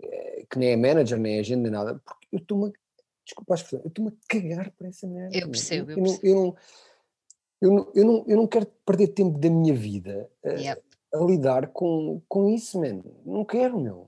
[0.00, 2.72] é, que nem é manager, nem é nem nada, porque eu estou-me
[3.28, 5.36] desculpa a expressão, eu estou-me a cagar para essa merda.
[5.36, 6.34] Eu percebo, eu, eu, percebo.
[6.34, 6.56] Não,
[7.60, 10.82] eu, não, eu, não, eu não quero perder tempo da minha vida a, yep.
[11.12, 13.04] a lidar com, com isso, mano.
[13.24, 14.07] Não quero, meu.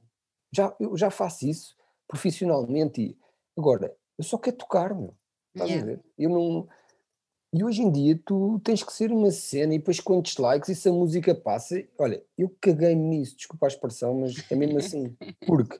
[0.52, 1.76] Já, eu já faço isso
[2.08, 3.16] profissionalmente e
[3.60, 5.14] Agora, eu só quero tocar, meu.
[5.54, 5.92] Estás yeah.
[5.92, 6.04] a ver?
[6.16, 6.68] Eu não.
[7.52, 10.74] E hoje em dia tu tens que ser uma cena e depois quantos likes e
[10.74, 15.16] se a música passa, olha, eu caguei-me nisso, desculpa a expressão, mas é mesmo assim,
[15.46, 15.76] porque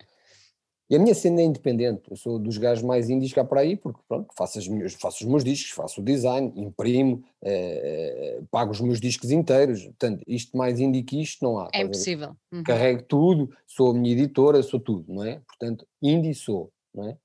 [0.91, 3.77] e a minha cena é independente, eu sou dos gajos mais índios cá para aí,
[3.77, 8.73] porque pronto, faço, as minhas, faço os meus discos, faço o design, imprimo, eh, pago
[8.73, 11.71] os meus discos inteiros, portanto, isto mais indie que isto não há.
[11.73, 12.37] É impossível.
[12.51, 12.65] Uhum.
[12.65, 15.41] Carrego tudo, sou a minha editora, sou tudo, não é?
[15.47, 17.17] Portanto, indie sou, não é?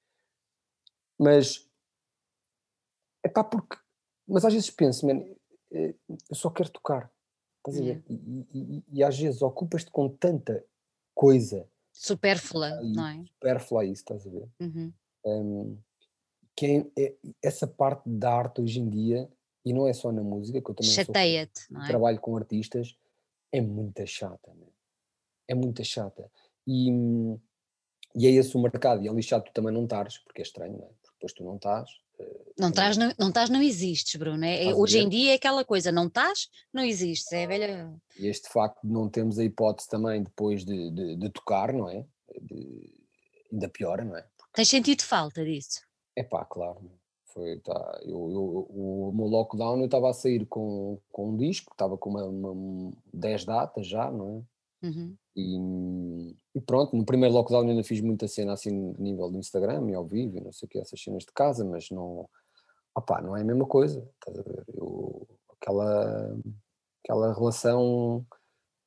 [1.18, 1.68] Mas
[3.26, 3.78] é pá, porque.
[4.28, 5.24] Mas às vezes penso, man,
[5.72, 5.96] eh,
[6.30, 7.12] eu só quero tocar.
[7.58, 8.04] Estás a ver?
[8.08, 10.64] E, e, e, às vezes ocupas-te com tanta
[11.16, 11.68] coisa.
[11.96, 13.24] Supérflua, não é?
[13.24, 14.50] Supérflua isso, estás a ver?
[14.60, 14.94] Uhum.
[15.26, 15.78] Um,
[16.56, 19.30] que é, é, essa parte da arte hoje em dia,
[19.64, 21.88] e não é só na música, que eu também Chateia-te, não é?
[21.88, 22.96] trabalho com artistas,
[23.52, 24.68] é muito chata, man.
[25.48, 26.30] é muito chata.
[26.68, 26.90] E,
[28.14, 30.78] e é esse o mercado, e é lixado tu também não estares, porque é estranho,
[30.78, 30.90] não é?
[31.14, 31.90] depois tu não estás.
[32.58, 34.46] Não estás, não, não estás, não existes, Bruno.
[34.46, 37.94] É, hoje em dia é aquela coisa, não estás, não existes, é velha.
[38.18, 41.90] E este facto de não termos a hipótese também depois de, de, de tocar, não
[41.90, 42.06] é?
[42.42, 42.94] De,
[43.52, 44.22] ainda piora, não é?
[44.38, 44.54] Porque...
[44.54, 45.82] Tens sentido falta disso?
[46.16, 46.90] É pá, claro.
[47.26, 51.74] Foi, tá, eu, eu, o meu lockdown eu estava a sair com, com um disco,
[51.74, 54.55] estava com uma, uma 10 datas já, não é?
[54.86, 55.16] Uhum.
[55.36, 59.90] E, e, pronto, no primeiro lockdown ainda fiz muita cena assim a nível do Instagram
[59.90, 62.30] e ao vivo e não sei o que, essas cenas de casa, mas não,
[62.96, 64.64] opá, não é a mesma coisa, estás a ver?
[64.74, 65.28] Eu,
[65.60, 66.38] aquela,
[67.04, 68.26] aquela relação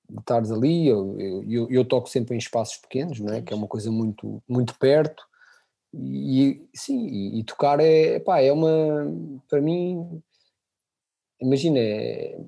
[0.08, 3.42] de estares ali, eu, eu, eu, toco sempre em espaços pequenos, não é?
[3.42, 5.22] que é uma coisa muito, muito perto,
[5.92, 8.70] e sim, e, e tocar é, pá, é uma,
[9.48, 10.22] para mim,
[11.40, 12.40] imagina, é,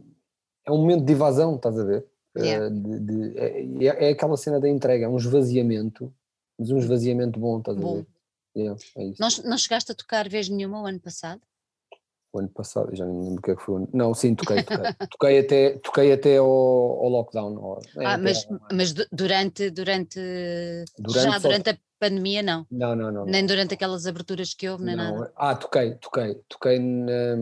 [0.67, 2.07] é um momento de evasão, estás a ver?
[2.37, 2.67] Yeah.
[2.67, 6.13] Uh, de, de, é, é, é, aquela cena da entrega, é um esvaziamento,
[6.59, 7.93] mas um esvaziamento bom, estás bom.
[7.93, 8.07] a ver?
[8.57, 9.21] Yeah, é isso.
[9.21, 11.41] Não, não chegaste a tocar vez nenhuma o ano passado?
[12.33, 13.85] O ano passado, já não lembro o que é que foi.
[13.93, 14.79] Não, sim, toquei, toquei.
[15.11, 17.59] toquei até, toquei até ao, ao lockdown.
[17.59, 20.21] Ao, é, ah, mas, mas durante, durante,
[20.97, 22.67] durante já durante a pandemia não.
[22.71, 23.25] Não, não, não.
[23.25, 25.19] Nem durante aquelas aberturas que houve, nem não.
[25.19, 25.33] nada.
[25.35, 26.35] Ah, toquei, toquei.
[26.49, 27.37] Toquei na,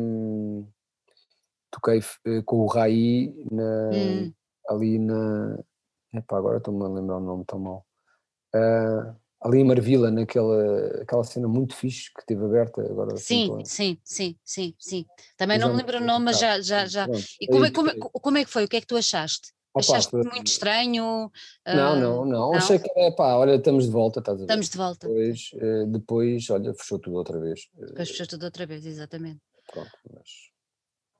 [1.70, 4.32] toquei eh, com o Rai na, hum
[4.68, 5.58] ali na.
[6.12, 7.86] Epá, agora estou-me a lembrar o nome tão mal.
[8.54, 13.16] Uh, ali em Marvila, naquela aquela cena muito fixe que teve aberta agora.
[13.16, 15.06] Sim, sim, sim, sim, sim.
[15.36, 17.06] Também não me lembro o nome, mas já, já, já.
[17.40, 18.64] E como é, como, é, como é que foi?
[18.64, 19.52] O que é que tu achaste?
[19.74, 20.24] Opa, Achaste foi...
[20.24, 21.30] muito estranho?
[21.66, 24.38] Não, uh, não, não, não, Achei que é pá, olha, estamos de volta, estás a
[24.38, 24.44] ver?
[24.44, 25.06] Estamos de volta.
[25.06, 27.68] Depois, uh, depois olha, fechou tudo outra vez.
[27.74, 29.40] Depois fechou tudo outra vez, exatamente.
[29.70, 30.28] Pronto, mas.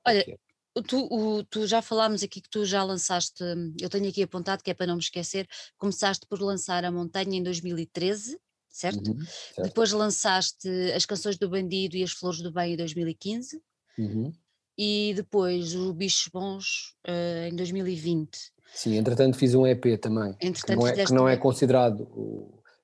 [0.05, 0.48] Olha, é
[0.87, 3.43] tu, o, tu já falámos aqui que tu já lançaste,
[3.79, 7.37] eu tenho aqui apontado que é para não me esquecer, começaste por lançar a Montanha
[7.37, 9.11] em 2013, certo?
[9.11, 9.67] Uhum, certo.
[9.67, 13.61] Depois lançaste as canções do Bandido e as Flores do Bem em 2015.
[13.97, 14.31] Uhum.
[14.77, 18.29] E depois o Bichos Bons uh, em 2020.
[18.73, 20.35] Sim, entretanto fiz um EP também.
[20.39, 22.07] Entretanto, que não é, que não é considerado,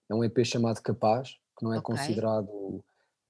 [0.10, 1.95] é um EP chamado Capaz, que não é okay.
[1.95, 2.84] considerado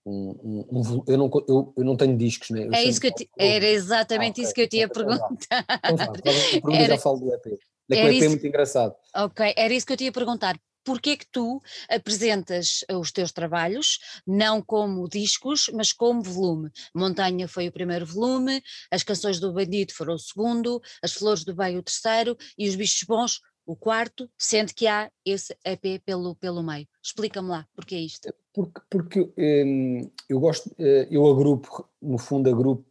[0.06, 2.68] um, um, eu, não, eu, eu não tenho discos, né?
[2.74, 5.66] é isso que te, era exatamente ah, isso que eu te ia perguntar.
[5.84, 6.14] Então, vá,
[6.78, 7.60] era, já falo do EP.
[7.92, 8.96] É EP é muito engraçado.
[9.16, 10.56] Ok, era isso que eu te ia perguntar.
[10.84, 16.70] Porquê que tu apresentas os teus trabalhos, não como discos, mas como volume?
[16.94, 21.56] Montanha foi o primeiro volume, as canções do Bandido foram o segundo, as Flores do
[21.56, 26.36] Bem o terceiro e os Bichos Bons o quarto, sendo que há esse EP pelo,
[26.36, 26.88] pelo meio.
[27.04, 28.34] Explica-me lá, porque é isto?
[28.54, 32.86] Porque, porque hum, eu gosto, eh, eu agrupo, no fundo agrupo,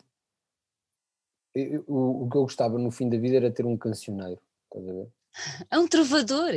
[1.54, 4.88] eu, o, o que eu gostava no fim da vida era ter um cancioneiro, estás
[4.88, 5.08] a ver?
[5.70, 6.52] É um trovador!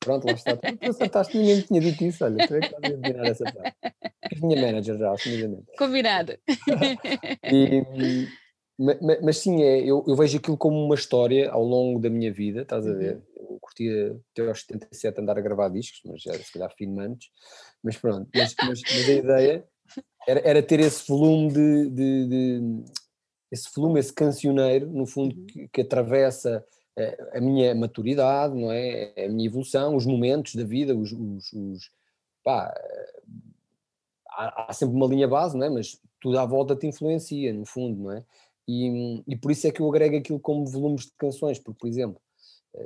[0.00, 0.56] Pronto, lá está.
[0.56, 3.44] Tu acertaste, ninguém me tinha dito isso, olha, tu é que estás a adivinhar essa
[3.44, 3.76] parte.
[4.42, 5.66] Minha manager já, assumidamente.
[5.78, 6.38] Combinado.
[7.44, 8.26] E,
[8.78, 12.32] mas, mas, sim, é, eu, eu, vejo aquilo como uma história ao longo da minha
[12.32, 13.22] vida, estás a ver?
[13.36, 13.51] Uhum.
[13.72, 17.28] Curtia até aos 77 andar a gravar discos, mas já se calhar fim antes,
[17.82, 19.64] mas pronto, mas, mas, mas, a ideia
[20.26, 22.84] era, era ter esse volume de, de, de,
[23.50, 25.46] esse volume, esse cancioneiro, no fundo, uhum.
[25.46, 26.64] que, que atravessa
[26.98, 29.12] a, a minha maturidade, não é?
[29.16, 31.90] A minha evolução, os momentos da vida, os, os, os
[32.44, 32.72] pá,
[34.28, 35.70] há, há, sempre uma linha base, não é?
[35.70, 38.24] Mas tudo à volta te influencia, no fundo, não é?
[38.66, 41.88] E, e por isso é que eu agrego aquilo como volumes de canções, porque, por
[41.88, 42.20] exemplo,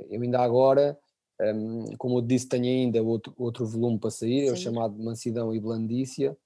[0.09, 0.97] eu ainda agora,
[1.41, 5.53] um, como eu disse, tenho ainda outro, outro volume para sair, é o chamado Mansidão
[5.53, 6.37] e Blandícia,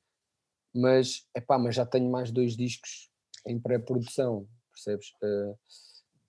[0.74, 3.10] mas, epá, mas já tenho mais dois discos
[3.46, 5.10] em pré-produção, percebes?
[5.22, 5.58] Uh,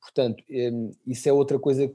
[0.01, 1.89] portanto, um, isso é outra coisa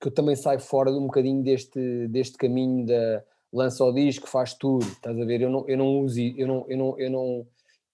[0.00, 4.28] que eu também saio fora de um bocadinho deste, deste caminho da lança o disco,
[4.28, 5.40] faz tudo, estás a ver?
[5.40, 7.46] Eu não, eu não uso, eu não, eu não, eu não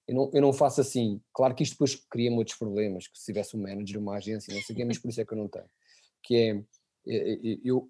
[0.06, 1.20] eu não, eu não faço assim.
[1.32, 4.60] Claro que isto depois cria-me outros problemas, que se tivesse um manager, uma agência, não
[4.62, 5.68] sei o quê, mas por isso é que eu não tenho.
[6.22, 6.50] Que é,
[7.06, 7.88] é, é, eu,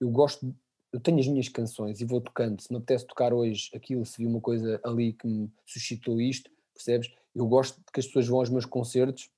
[0.00, 0.54] eu gosto,
[0.92, 2.60] eu tenho as minhas canções e vou tocando.
[2.60, 6.50] Se me apetece tocar hoje aquilo, se vi uma coisa ali que me suscitou isto,
[6.72, 7.12] percebes?
[7.34, 9.28] Eu gosto de que as pessoas vão aos meus concertos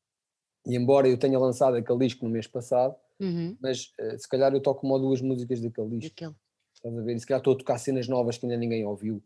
[0.66, 3.56] e embora eu tenha lançado aquele disco no mês passado, uhum.
[3.61, 6.14] mas se calhar eu toco uma ou duas músicas daquele disco.
[6.14, 6.35] Daquele.
[6.74, 7.16] Estás a ver?
[7.16, 9.22] E se calhar estou a tocar cenas novas que ainda ninguém ouviu.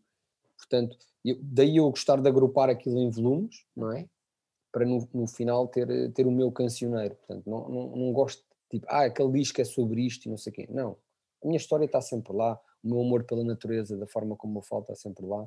[0.57, 4.07] Portanto, eu, daí eu gostar de agrupar aquilo em volumes, não é?
[4.71, 7.17] Para no, no final ter, ter o meu cancioneiro.
[7.17, 10.51] Portanto, não, não, não gosto tipo, ah, aquele disco é sobre isto e não sei
[10.51, 10.69] o quê.
[10.71, 10.97] Não.
[11.43, 14.63] A minha história está sempre lá, o meu amor pela natureza, da forma como eu
[14.63, 15.47] falo, está sempre lá.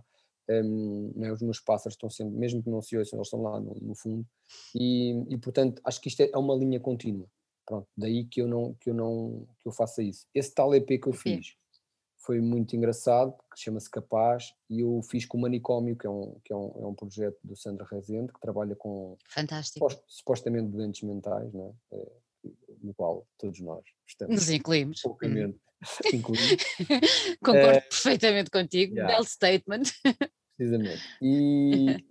[0.50, 1.32] Um, é?
[1.32, 3.96] Os meus pássaros estão sempre, mesmo que não se ouçam, eles estão lá no, no
[3.96, 4.28] fundo.
[4.76, 7.28] E, e, portanto, acho que isto é, é uma linha contínua.
[7.66, 10.28] Pronto, daí que eu não que eu não que eu faça isso.
[10.36, 11.56] Esse tal EP que eu fiz,
[12.18, 16.40] foi muito engraçado, que chama-se Capaz, e eu fiz com o Manicômio, que é um,
[16.44, 19.86] que é um, é um projeto do Sandra Rezende, que trabalha com Fantástico.
[20.08, 22.08] supostamente doentes mentais, não é?
[22.82, 24.36] No qual todos nós estamos.
[24.36, 25.02] Nos incluímos.
[25.02, 25.60] Poucamente hum.
[26.14, 26.64] incluímos.
[27.44, 29.14] Concordo é, perfeitamente contigo, yeah.
[29.14, 29.84] belo statement.
[30.58, 31.02] Precisamente.
[31.22, 32.06] E,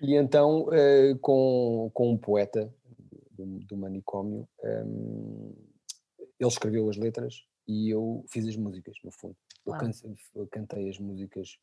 [0.00, 2.72] e então, uh, com, com um poeta
[3.30, 5.54] do, do Manicômio, um,
[6.38, 9.36] ele escreveu as letras e eu fiz as músicas, no fundo.
[9.64, 9.74] Eu,
[10.34, 11.56] eu cantei as músicas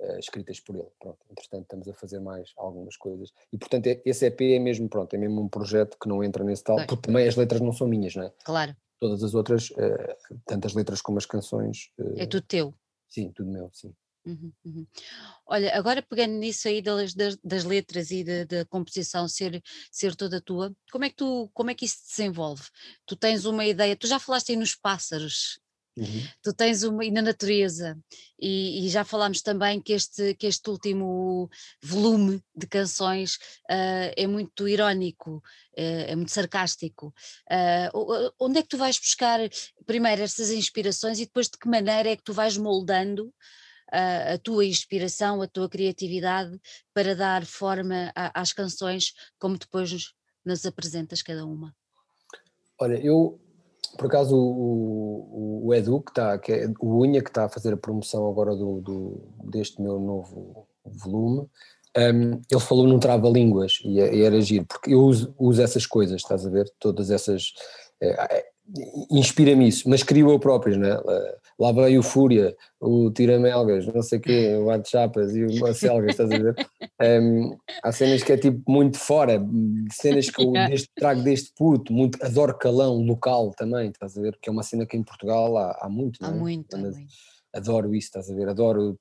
[0.00, 0.88] uh, escritas por ele.
[0.98, 3.32] Pronto, entretanto, estamos a fazer mais algumas coisas.
[3.52, 6.44] E, portanto, é, esse EP é mesmo, pronto, é mesmo um projeto que não entra
[6.44, 8.32] nesse tal, porque também as letras não são minhas, não é?
[8.44, 8.76] Claro.
[9.00, 11.90] Todas as outras, uh, tanto as letras como as canções.
[11.98, 12.74] Uh, é tudo teu.
[13.08, 13.94] Sim, tudo meu, sim.
[14.26, 14.86] Uhum, uhum.
[15.46, 20.40] Olha, agora pegando nisso aí das, das, das letras e da composição ser, ser toda
[20.40, 22.62] tua, como é, que tu, como é que isso se desenvolve?
[23.04, 25.60] Tu tens uma ideia, tu já falaste aí nos pássaros,
[25.96, 26.26] Uhum.
[26.42, 27.96] Tu tens uma, e na natureza,
[28.40, 31.48] e, e, já falámos também que este, que este último
[31.82, 33.36] volume de canções
[33.70, 35.42] uh, é muito irónico, uh,
[35.76, 37.14] é muito sarcástico.
[37.48, 39.38] Uh, onde é que tu vais buscar
[39.86, 43.32] primeiro estas inspirações e depois de que maneira é que tu vais moldando
[43.92, 46.58] a, a tua inspiração, a tua criatividade
[46.92, 51.72] para dar forma a, às canções como depois nos, nos apresentas cada uma?
[52.80, 53.40] Olha, eu
[53.96, 57.48] por acaso o, o, o Edu, que está, que é o Unha, que está a
[57.48, 61.48] fazer a promoção agora do, do deste meu novo volume,
[61.96, 66.20] um, ele falou num trava-línguas e, e, era giro, porque eu uso, uso, essas coisas,
[66.20, 66.68] estás a ver?
[66.78, 67.52] Todas essas.
[68.00, 68.46] É,
[69.10, 70.96] inspira-me isso, mas crio eu próprio, né?
[71.58, 75.74] Lá veio o Fúria, o Tiramelgas, não sei o quê, o Arte Chapas e o
[75.74, 76.54] Selgas, estás a ver?
[77.02, 79.44] Um, há cenas que é tipo muito fora,
[79.90, 84.38] cenas que eu deste, trago deste puto, muito, adoro calão local também, estás a ver?
[84.40, 86.32] Que é uma cena que em Portugal há, há muito, Há é?
[86.32, 86.96] muito, há muito.
[87.52, 88.48] Adoro isso, estás a ver?
[88.48, 88.96] Adoro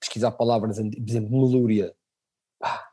[0.00, 1.94] pesquisar palavras, por exemplo, melúria.
[2.62, 2.86] Ah,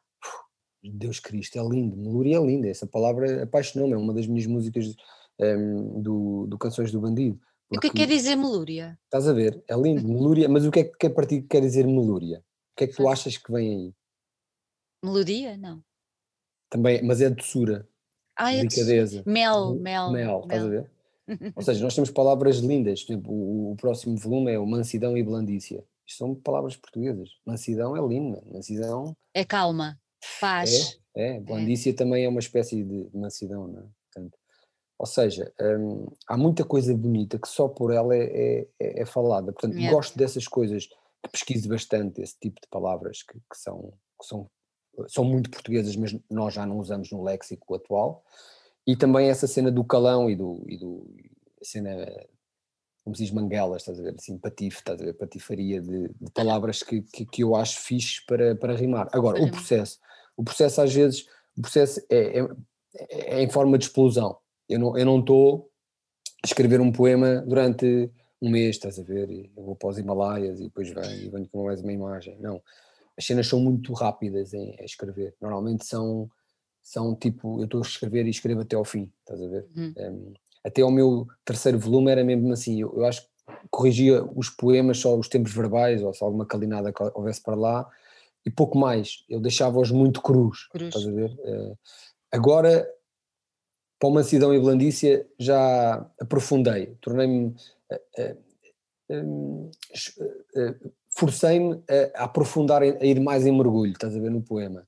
[0.83, 4.93] Deus Cristo, é lindo, melúria é linda, essa palavra apaixonou-me, é uma das minhas músicas
[5.39, 7.39] um, do, do Canções do Bandido.
[7.69, 8.97] O que é quer dizer melúria?
[9.05, 9.63] Estás a ver?
[9.67, 12.39] É lindo, melúria, mas o que é que, para ti quer dizer melúria?
[12.39, 13.93] O que é que tu achas que vem aí?
[15.03, 15.57] Melodia?
[15.57, 15.83] Não.
[16.69, 17.87] Também, mas é doçura,
[18.35, 19.23] ah, é delicadeza.
[19.25, 20.11] Mel, mel.
[20.11, 20.91] Mel, estás a ver?
[21.55, 25.17] Ou seja, nós temos palavras lindas, por exemplo, o, o, próximo volume é o mansidão
[25.17, 25.83] e blandícia.
[26.05, 27.31] Isto são palavras portuguesas.
[27.45, 29.15] Mansidão é linda, mansidão...
[29.33, 29.99] É calma,
[30.39, 30.99] paz.
[31.15, 31.39] É, é.
[31.39, 31.93] blandícia é.
[31.93, 33.96] também é uma espécie de mansidão, não é?
[34.99, 39.51] Ou seja, hum, há muita coisa bonita que só por ela é, é, é falada.
[39.51, 39.95] Portanto, Yeah.
[39.95, 44.49] gosto dessas coisas que pesquiso bastante, esse tipo de palavras que, que são, que são,
[45.07, 48.23] são muito portuguesas, mas nós já não usamos no léxico atual.
[48.87, 50.63] E também essa cena do calão e do.
[50.67, 51.05] E do
[51.61, 51.89] a cena,
[53.03, 54.15] como se diz, manguelas, estás a ver?
[54.17, 55.13] Assim, patife, estás a ver?
[55.13, 59.09] Patifaria de, de palavras que, que, que eu acho fixe para, para rimar.
[59.11, 59.99] Agora, o processo.
[60.35, 61.25] O processo, às vezes,
[61.57, 62.47] o processo é, é,
[63.37, 64.37] é em forma de explosão.
[64.69, 65.69] Eu não eu não estou
[66.43, 68.09] a escrever um poema durante
[68.41, 69.29] um mês, estás a ver?
[69.29, 72.37] E eu vou para os Himalaias e depois venho e venho com mais uma imagem.
[72.39, 72.61] Não.
[73.17, 75.33] As cenas são muito rápidas em a escrever.
[75.41, 76.29] Normalmente são,
[76.83, 79.65] são tipo, eu estou a escrever e escrevo até ao fim, estás a ver?
[79.75, 79.93] Uhum.
[79.97, 83.29] Um, até ao meu terceiro volume era mesmo assim, eu, eu acho que
[83.71, 87.89] corrigia os poemas, só os tempos verbais, ou se alguma calinada que houvesse para lá,
[88.45, 90.87] e pouco mais, eu deixava-os muito crus, Crus.
[90.87, 91.37] estás a ver?
[91.43, 91.73] Eh,
[92.31, 92.87] agora,
[93.99, 97.55] para uma mansidão e blandícia, já aprofundei, tornei-me,
[97.91, 98.37] eh, eh,
[100.55, 100.75] eh,
[101.09, 101.81] forcei-me
[102.15, 104.87] a, a aprofundar, a ir mais em mergulho, estás a ver, no poema.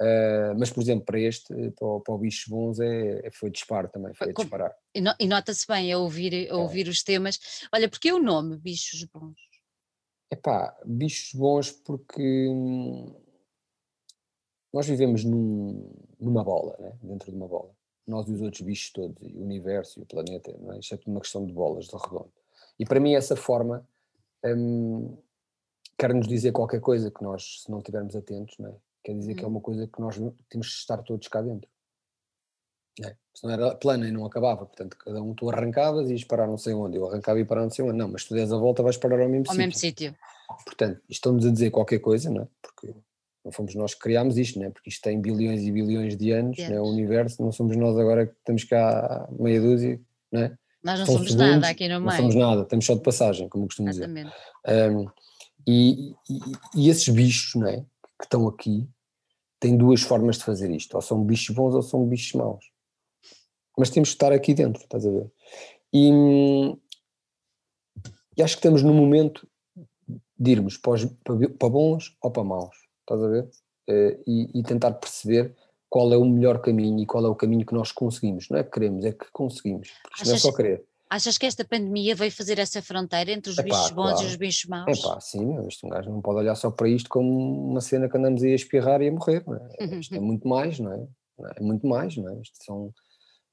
[0.00, 3.50] Uh, mas, por exemplo, para este, para o, para o Bichos Bons, é, é- foi
[3.50, 4.74] disparo também, foi a disparar.
[4.92, 7.38] E, no- e nota-se bem a ouvir, a ouvir os temas.
[7.72, 9.36] Olha, porque é o nome, bichos bons?
[10.28, 13.14] Epá, bichos bons porque hum,
[14.74, 16.92] nós vivemos num- numa bola, né?
[17.00, 17.70] dentro de uma bola.
[18.12, 20.78] Nós e os outros bichos todos, e o universo e o planeta, não é?
[20.78, 22.30] isto é tudo uma questão de bolas, de redondo.
[22.78, 23.86] E para mim essa forma
[24.44, 25.16] hum,
[25.98, 28.74] quer nos dizer qualquer coisa que nós, se não estivermos atentos, não é?
[29.02, 29.52] quer dizer que é Uhum.
[29.52, 30.16] uma coisa que nós
[30.48, 31.68] temos de estar todos cá dentro.
[33.00, 33.16] Não é?
[33.34, 36.46] Se não era plana e não acabava, portanto cada um tu arrancavas e ias parar
[36.46, 38.56] não sei onde, eu arrancava e parar não sei onde, não, mas tu des a
[38.58, 39.58] volta vais parar ao mesmo Ao sítio.
[39.66, 40.14] mesmo sítio.
[40.66, 42.48] Portanto, estão-nos a dizer qualquer coisa, não é?
[42.60, 42.94] Porque
[43.44, 44.70] não fomos nós que criámos isto, não é?
[44.70, 46.80] Porque isto tem bilhões e bilhões de anos, De não é?
[46.80, 50.00] o universo, não somos nós agora que estamos cá meia dúzia,
[50.30, 50.58] não é?
[50.82, 52.16] Nós não São somos segundos, nada aqui no Não meio.
[52.16, 54.04] somos nada, estamos só de passagem, como costumo dizer.
[54.04, 54.34] Exatamente.
[54.66, 55.06] Um,
[55.66, 56.14] e, e-
[56.76, 57.78] e esses bichos, não é?
[58.18, 58.88] Que estão aqui,
[59.60, 62.64] têm duas formas de fazer isto, ou são bichos bons ou são bichos maus.
[63.78, 65.30] Mas temos que estar aqui dentro, estás a ver?
[65.92, 66.10] E,
[68.36, 69.46] e acho que estamos no momento
[70.38, 71.04] de irmos para, os-
[71.58, 72.76] para bons ou para maus,
[73.14, 73.48] estás a ver?
[73.88, 75.54] Eh, e, e tentar perceber
[75.88, 78.48] qual é o melhor caminho e qual é o caminho que nós conseguimos.
[78.48, 79.90] Não é que queremos, é que conseguimos.
[80.02, 80.84] Porque isto não é Achas- só querer.
[81.10, 84.26] Achas que esta pandemia veio fazer essa fronteira entre os Epá, bichos bons e claro.
[84.28, 84.98] os bichos maus?
[84.98, 88.08] É pá, sim, isto um gajo não pode olhar só para isto como uma cena
[88.08, 89.68] que andamos aí a espirrar e a morrer, não é?
[90.00, 91.06] Isto é muito mais, não é?
[91.38, 91.52] Não é?
[91.56, 92.40] É muito mais, não é?
[92.40, 92.94] Isto são,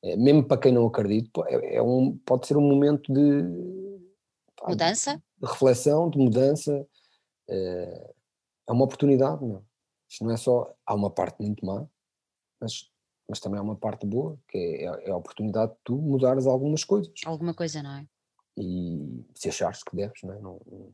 [0.01, 3.43] é, mesmo para quem não acredita, é, é um, pode ser um momento de,
[4.65, 5.21] Mudança?
[5.41, 6.87] de reflexão, de mudança,
[7.49, 8.11] é,
[8.69, 9.65] é uma oportunidade, não
[10.09, 11.85] Isto não é só, há uma parte muito má,
[12.61, 12.91] mas,
[13.29, 16.83] mas também há uma parte boa, que é, é a oportunidade de tu mudares algumas
[16.83, 18.07] coisas Alguma coisa, não é?
[18.57, 20.39] e se achares que deves, não é?
[20.39, 20.91] Não, não,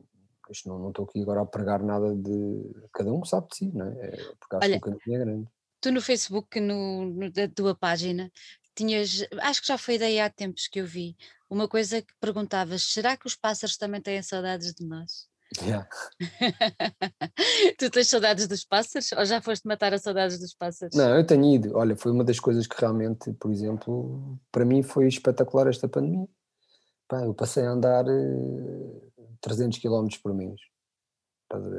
[0.50, 2.72] isto não não estou aqui agora a pregar nada de.
[2.92, 4.06] Cada um sabe de si, não é?
[4.06, 5.48] É Porque acho Olha, que o caminho é grande.
[5.80, 8.30] Tu no Facebook, no, no- da tua página,
[8.74, 11.16] tinhas, acho que já foi daí há tempos que eu vi,
[11.50, 15.28] uma coisa que perguntavas: será que os pássaros também têm saudades de nós?
[15.62, 15.88] Yeah.
[17.78, 20.96] tu tens saudades dos pássaros ou já foste matar as saudades dos pássaros?
[20.96, 21.76] Não, eu tenho ido.
[21.76, 26.28] Olha, foi uma das coisas que realmente, por exemplo, para mim foi espetacular esta pandemia.
[27.08, 29.00] Pá, eu passei a andar eh,
[29.40, 30.60] 300 km por mês.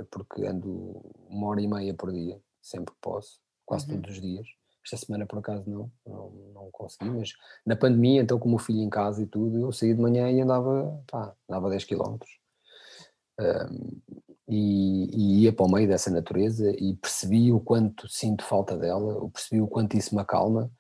[0.09, 4.01] Porque ando uma hora e meia por dia, sempre que posso, quase Uhum.
[4.01, 4.47] todos os dias.
[4.85, 7.33] Esta semana, por acaso, não, não, não consegui, mas
[7.65, 10.31] na pandemia, então, com o meu filho em casa e tudo, eu saía de manhã
[10.31, 12.15] e andava, pá, andava 10 km.
[14.49, 19.13] E, e ia para o meio dessa natureza e percebi o quanto sinto falta dela,
[19.13, 20.71] eu percebi o quanto isso me acalma,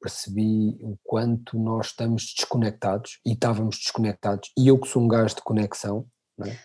[0.00, 5.36] percebi o quanto nós estamos desconectados e estávamos desconectados, e eu que sou um gajo
[5.36, 6.58] de conexão, não é?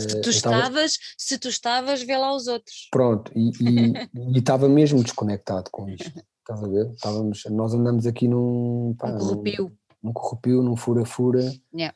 [0.00, 2.88] Se Eh, tu estava- estavas, se tu estavas, vê lá os outros.
[2.90, 3.92] Pronto, e, e-
[4.34, 6.10] e estava mesmo desconectado com isto.
[6.40, 6.90] Estás a ver?
[6.92, 8.94] Estávamos, nós andamos aqui num.
[8.98, 9.78] pá, Um num- corrupio.
[10.02, 11.40] Num corrupio, num fura-fura.
[11.74, 11.94] Yeah.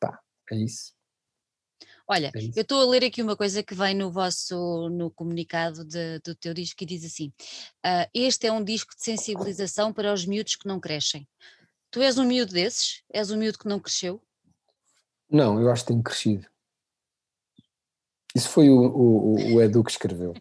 [0.00, 0.18] Pá,
[0.52, 0.92] é isso.
[2.06, 5.84] Olha, É eu estou a ler aqui uma coisa que vem no vosso no comunicado
[5.84, 7.32] de- do teu disco que diz assim:
[7.82, 11.26] "Ah, este é um disco de sensibilização para os miúdos que não crescem.
[11.90, 13.02] Tu és um miúdo desses?
[13.10, 14.22] És um miúdo que não cresceu?
[15.30, 16.46] Não, eu acho que tenho crescido.
[18.34, 20.34] Isso foi o, o, o- Edu que escreveu.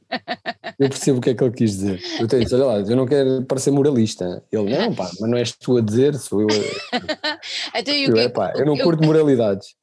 [0.80, 2.02] Eu percebo o que é que ele quis dizer.
[2.20, 4.44] Eu tenho olha lá, eu não quero parecer moralista.
[4.52, 7.40] Ele, não, pá, mas não és tu a dizer, sou eu a.
[7.80, 9.76] Então, Eu, que é é, que- pá, eu não eu- curto moralidades.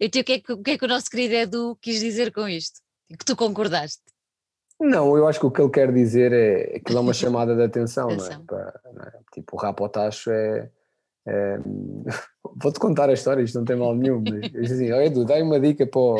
[0.00, 2.32] Então, o que, é que, o que é que o nosso querido Edu quis dizer
[2.32, 2.80] com isto?
[3.10, 4.00] Que tu concordaste?
[4.80, 7.62] Não, eu acho que o que ele quer dizer é aquilo é uma chamada de
[7.62, 8.16] atenção, não é?
[8.16, 8.44] Atenção.
[8.46, 9.12] Para- não é?
[9.34, 10.70] Tipo, o rap ao tacho é.
[11.26, 11.58] é
[12.62, 15.60] Vou-te contar a história, isto não tem mal nenhum, mas assim, oh, Edu, dá uma
[15.60, 16.16] dica para o...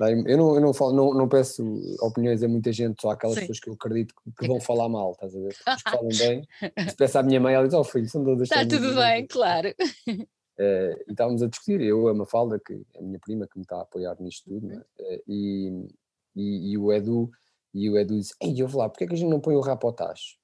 [0.00, 1.64] Eu não, eu não, falo, não, não peço
[2.00, 3.40] opiniões a muita gente, só aquelas Sim.
[3.42, 5.56] pessoas que eu acredito que, vão falar mal, estás a ver?
[5.76, 6.48] Os que falam bem.
[6.88, 9.68] Se peço à minha mãe, ela diz: Oh filho, são todas Está tudo bem, claro.
[9.68, 13.64] Uh, e estávamos a discutir, eu, a Mafalda, que é a minha prima que me
[13.64, 15.88] está a apoiar nisto tudo, uh, e,
[16.36, 17.30] e, e, o Edu,
[17.74, 19.56] e o Edu disse: Ei, eu vou lá, porque é que a gente não põe
[19.56, 20.36] o rap ao tacho?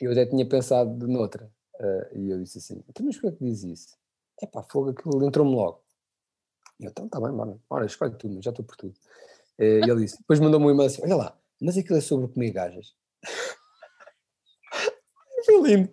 [0.00, 1.50] Eu até tinha pensado noutra,
[1.80, 3.96] uh, e eu disse assim: Então, mas porquê é que diz isso?
[4.42, 5.87] É pá, fogo, aquilo entrou-me logo.
[6.80, 8.94] E eu, então, está bem, mano, ora, escolhe tudo, já estou por tudo.
[9.58, 12.52] E ele disse: Depois mandou-me um e-mail assim: Olha lá, mas aquilo é sobre comer
[12.52, 12.94] gajas.
[15.44, 15.90] Foi lindo.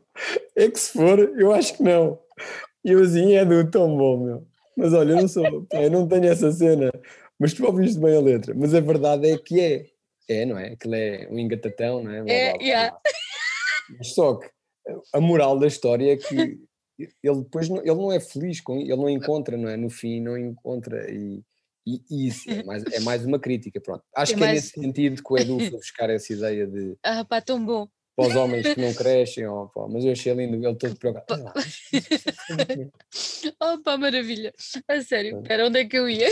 [0.55, 2.19] É que se for, eu acho que não.
[2.83, 4.47] E eu assim, é do tão bom, meu.
[4.77, 6.91] Mas olha, eu não sou, eu não tenho essa cena,
[7.39, 8.53] mas tu ouviste bem a letra.
[8.55, 9.85] Mas a verdade é que é.
[10.27, 10.73] É, não é?
[10.73, 12.23] Aquilo é um engatatão, não é?
[12.23, 12.97] Blá, é, blá, blá, yeah.
[13.97, 14.49] Mas só que
[15.13, 16.59] a moral da história é que
[16.97, 19.77] ele depois não, ele não é feliz com ele não encontra, não é?
[19.77, 21.43] No fim, não encontra e,
[21.85, 24.03] e, e isso é mais, é mais uma crítica, pronto.
[24.15, 24.51] Acho é que é mais...
[24.51, 26.97] é nesse sentido que o Edu foi buscar essa ideia de.
[27.03, 30.33] Ah, pá, tão bom para os homens que não crescem, oh, pá, mas eu achei
[30.33, 31.51] lindo ele todo preocupado.
[33.61, 34.53] oh pá, maravilha,
[34.87, 36.31] a sério, espera, onde é que eu ia?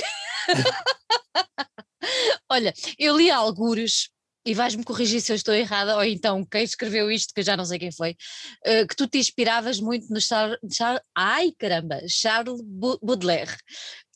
[2.50, 4.10] Olha, eu li algures
[4.46, 7.56] e vais-me corrigir se eu estou errada, ou então quem escreveu isto, que eu já
[7.56, 12.02] não sei quem foi, uh, que tu te inspiravas muito no Charles, Char, ai caramba,
[12.08, 12.62] Charles
[13.02, 13.56] Baudelaire.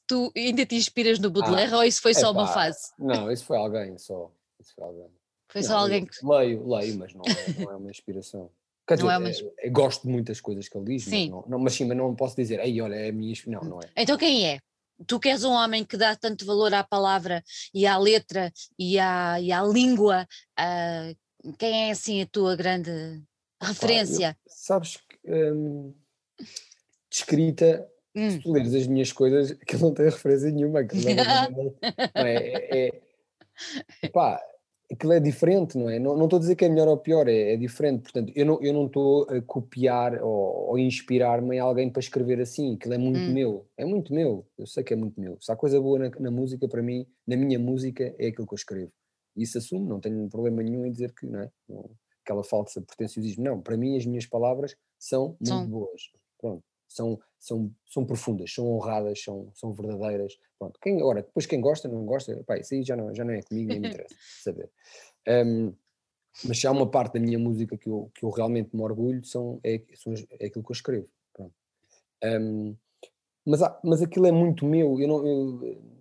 [0.05, 2.79] Tu ainda te inspiras no Baudelaire ah, ou isso foi só uma fase?
[2.97, 4.31] Não, isso foi alguém só.
[4.57, 5.09] Isso foi alguém.
[5.49, 6.25] Foi não, só alguém que.
[6.25, 8.49] Leio, leio, mas não é, não é uma inspiração.
[8.87, 9.29] Quer dizer, é uma...
[9.59, 11.29] é, gosto de muitas coisas que ele diz, sim.
[11.29, 13.61] Mas, não, não, mas sim, mas não posso dizer, ei, olha, é a minha Não,
[13.61, 13.89] não é.
[13.97, 14.59] Então quem é?
[15.05, 17.43] Tu que és um homem que dá tanto valor à palavra
[17.73, 20.27] e à letra e à, e à língua,
[20.59, 22.91] uh, quem é assim a tua grande
[23.61, 24.33] referência?
[24.33, 25.93] Pá, eu, sabes que hum,
[27.11, 28.31] escrita, hum.
[28.31, 30.83] se tu leres as minhas coisas, que não tem referência nenhuma.
[30.83, 31.15] Que não,
[32.15, 33.01] não, é, é,
[34.01, 34.41] é, pá,
[34.91, 35.99] aquilo é diferente, não é?
[35.99, 38.03] Não, não estou a dizer que é melhor ou pior, é, é diferente.
[38.03, 42.39] Portanto, eu não, eu não estou a copiar ou, ou inspirar-me em alguém para escrever
[42.39, 43.33] assim, aquilo é muito hum.
[43.33, 45.37] meu, é muito meu, eu sei que é muito meu.
[45.41, 48.53] Se há coisa boa na, na, música, para mim, na minha música, é aquilo que
[48.53, 48.91] eu escrevo.
[49.35, 51.51] Isso assumo, não tenho problema nenhum em dizer que, não é?
[51.69, 51.89] Não,
[52.23, 53.43] aquela falsa pretenciosismo.
[53.43, 56.01] Não, para mim as minhas palavras são muito boas.
[56.39, 60.37] Pronto são, são, são profundas, são honradas, são, são verdadeiras.
[60.57, 63.33] Pronto, quem, agora, depois quem gosta, não gosta, pá, isso aí já não, já não
[63.33, 64.69] é comigo, nem me interessa saber.
[65.27, 65.73] Um,
[66.45, 69.23] mas se há uma parte da minha música que eu, que eu realmente me orgulho,
[69.25, 71.09] são, é, são, é aquilo que eu escrevo.
[72.23, 72.75] Um,
[73.45, 75.25] mas, há, mas aquilo é muito meu, eu não.
[75.25, 75.97] Eu,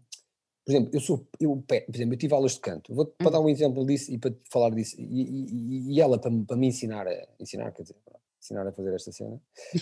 [0.65, 3.41] por exemplo, eu sou, eu, por exemplo, eu tive aulas de canto, vou para dar
[3.41, 7.07] um exemplo disso e para falar disso, e, e, e ela para, para me ensinar
[7.07, 7.97] a ensinar, quer dizer,
[8.47, 9.41] ensinar a fazer esta cena,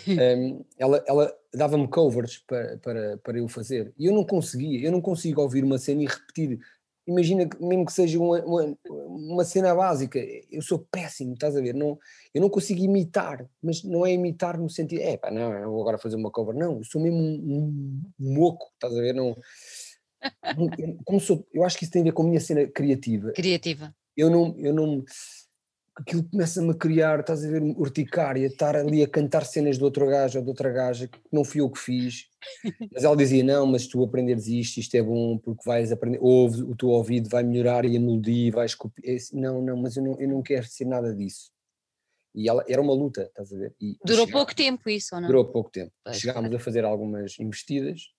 [0.08, 4.90] um, ela, ela dava-me covers para, para, para eu fazer e eu não conseguia, eu
[4.90, 6.58] não consigo ouvir uma cena e repetir.
[7.06, 10.18] Imagina que mesmo que seja uma, uma, uma, cena básica,
[10.50, 11.74] eu sou péssimo, estás a ver?
[11.74, 11.98] Não,
[12.32, 15.82] eu não consigo imitar, mas não é imitar no sentido, é pá, não, eu vou
[15.82, 19.12] agora fazer uma cover, não, eu sou mesmo um, um moco, estás a ver?
[19.12, 19.36] Não,
[21.04, 23.32] como sou, eu acho que isso tem a ver com a minha cena criativa.
[23.32, 23.94] Criativa.
[24.16, 25.04] Eu não, eu não,
[25.96, 30.06] aquilo começa-me a criar, estás a ver, urticária, estar ali a cantar cenas de outro
[30.06, 32.28] gajo ou de outra gaja, que não fui eu que fiz.
[32.92, 36.62] Mas ela dizia: Não, mas tu aprenderes isto, isto é bom, porque vais aprender, ouve,
[36.62, 39.16] o teu ouvido vai melhorar e a melodia vais copiar.
[39.32, 41.50] Não, não, mas eu não, eu não quero ser nada disso.
[42.34, 43.74] E ela, era uma luta, estás a ver?
[43.80, 45.28] E, Durou pouco tempo isso, ou não?
[45.28, 45.92] Durou pouco tempo.
[46.04, 48.10] Pois, Chegámos a fazer algumas investidas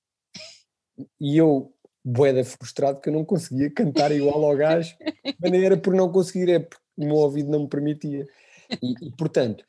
[1.20, 1.72] e eu,
[2.04, 4.96] boeda frustrado, que eu não conseguia cantar igual ao gajo,
[5.40, 8.28] mas nem era por não conseguir, é porque o meu ouvido não me permitia.
[8.82, 9.64] E, e, portanto,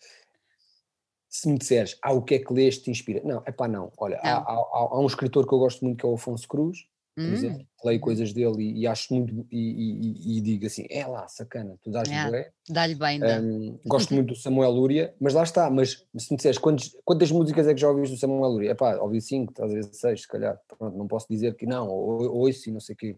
[1.29, 3.21] se me disseres, ah, o que é que leste te inspira?
[3.25, 3.93] Não, é pá, não.
[3.99, 4.31] Olha, não.
[4.31, 7.25] Há, há, há, um escritor que eu gosto muito que é o Afonso Cruz, por
[7.25, 7.33] hum.
[7.33, 11.79] exemplo, leio coisas dele e, e acho muito, e, e, digo assim, é lá, sacana,
[11.83, 12.45] tu dás-lhe é, bem.
[12.69, 13.41] Dá-lhe bem, dá.
[13.41, 17.31] Um, gosto muito do Samuel Lúria, mas lá está, mas se me disseres, quantas, quantas
[17.31, 18.71] músicas é que já ouviste do Samuel Lúria?
[18.73, 21.89] É pá, ouvi cinco, às vezes seis, se calhar, pronto, não posso dizer que não,
[21.89, 23.17] ou, ouço e não sei o quê.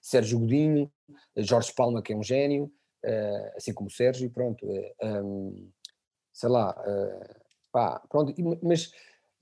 [0.00, 0.90] Sérgio Godinho,
[1.36, 2.72] Jorge Palma, que é um gênio,
[3.56, 5.70] assim como o Sérgio, pronto, uh, eh, um,
[6.32, 7.40] sei lá, uh,
[7.72, 8.90] pá, pronto, mas,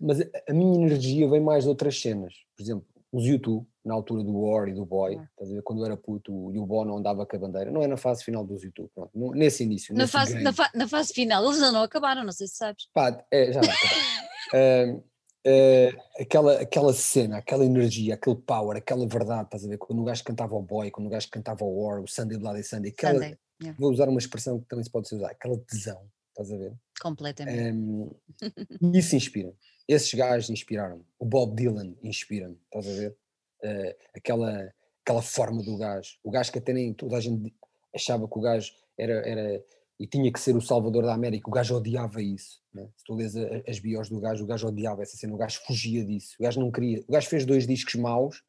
[0.00, 4.22] mas a minha energia vem mais de outras cenas, por exemplo, os YouTube, na altura
[4.22, 5.62] do War e do Boy, é.
[5.62, 8.22] quando eu era puto e o Bono andava com a bandeira, não é na fase
[8.22, 9.94] final dos YouTube, pronto, nesse início.
[9.94, 12.86] Na, fase, na, fa na, fase final, eles ainda não acabaram, não sei se sabes.
[12.92, 15.02] Pá, é, já acabaram.
[15.46, 19.78] Uh, aquela, aquela cena, aquela energia, aquele power, aquela verdade, estás a ver?
[19.78, 22.62] Quando o gajo cantava o Boy, quando o gajo cantava o War, o Sunday Bloody
[22.64, 23.38] Sunday, aquela, Sunday.
[23.60, 23.78] Yeah.
[23.78, 26.72] Vou usar uma expressão que também se pode usar, aquela tesão, estás a ver?
[27.00, 27.76] Completamente.
[27.76, 28.10] Um,
[28.94, 29.52] isso inspira.
[29.86, 31.04] Esses gajos inspiraram.
[31.18, 33.16] O Bob Dylan inspira-me, estás a ver?
[33.64, 36.18] Uh, aquela, aquela forma do gajo.
[36.22, 37.54] O gajo que até nem toda a gente
[37.94, 39.64] achava que o gajo era, era
[39.98, 41.50] e tinha que ser o salvador da América.
[41.50, 42.62] O gajo odiava isso.
[42.72, 42.88] Né?
[42.96, 43.34] Se tu lês
[43.66, 45.34] as bios do gajo, o gajo odiava essa cena.
[45.34, 46.36] O gajo fugia disso.
[46.38, 47.02] O gajo não queria.
[47.08, 48.42] O gajo fez dois discos maus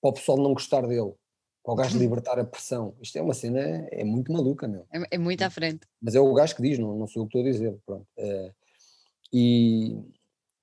[0.00, 1.14] para o pessoal não gostar dele
[1.62, 2.94] para o gajo libertar a pressão.
[3.00, 3.60] Isto é uma cena,
[3.90, 4.86] é muito maluca, meu.
[4.92, 5.86] É, é muito à frente.
[6.00, 7.78] Mas é o gajo que diz, não, não sou eu que estou a dizer.
[7.86, 8.06] Pronto.
[8.18, 8.52] Uh,
[9.32, 9.98] e,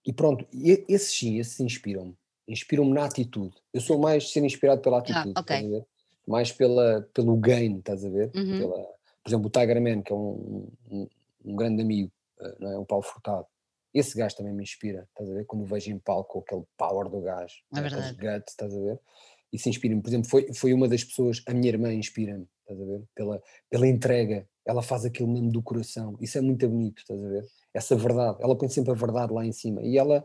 [0.05, 2.15] e pronto, e, esses sim, esses inspiram-me.
[2.47, 3.55] Inspiram-me na atitude.
[3.73, 5.33] Eu sou mais ser inspirado pela ah, atitude.
[5.35, 5.83] Ah, okay.
[6.27, 8.31] Mais pela, pelo gain, estás a ver?
[8.35, 8.59] Uhum.
[8.59, 8.83] Pela,
[9.23, 11.07] por exemplo, o Tiger Man, que é um, um,
[11.45, 12.77] um grande amigo, uh, não é?
[12.77, 13.45] o Paulo Furtado.
[13.93, 15.45] Esse gajo também me inspira, estás a ver?
[15.45, 18.15] Quando o vejo em palco, aquele power do gajo, é verdade.
[18.15, 18.99] guts, estás a ver?
[19.51, 20.01] Isso inspira-me.
[20.01, 23.03] Por exemplo, foi, foi uma das pessoas, a minha irmã inspira-me, estás a ver?
[23.15, 27.27] Pela, pela entrega, ela faz aquilo mesmo do coração, isso é muito bonito, estás a
[27.27, 27.45] ver?
[27.73, 30.23] Essa verdade, ela põe sempre a verdade lá em cima e ela,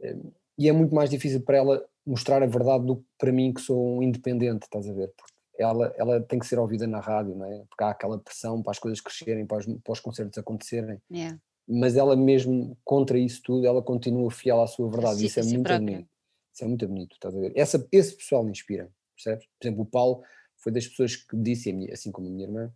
[0.00, 0.16] eh,
[0.58, 3.60] e é muito mais difícil para ela mostrar a verdade do que para mim que
[3.60, 5.12] sou um independente, estás a ver?
[5.16, 7.64] Porque ela, ela tem que ser ouvida na rádio, não é?
[7.68, 11.00] Porque há aquela pressão para as coisas crescerem, para os, para os concertos acontecerem.
[11.10, 11.38] Yeah.
[11.68, 15.24] Mas ela mesmo, contra isso tudo, ela continua fiel à sua verdade.
[15.26, 16.08] isso é muito bonito.
[16.58, 17.52] Isso é muito bonito, estás a ver?
[17.54, 19.46] Essa, esse pessoal me inspira, percebes?
[19.46, 20.24] Por exemplo, o Paulo
[20.56, 22.74] foi das pessoas que disse, assim como a minha irmã,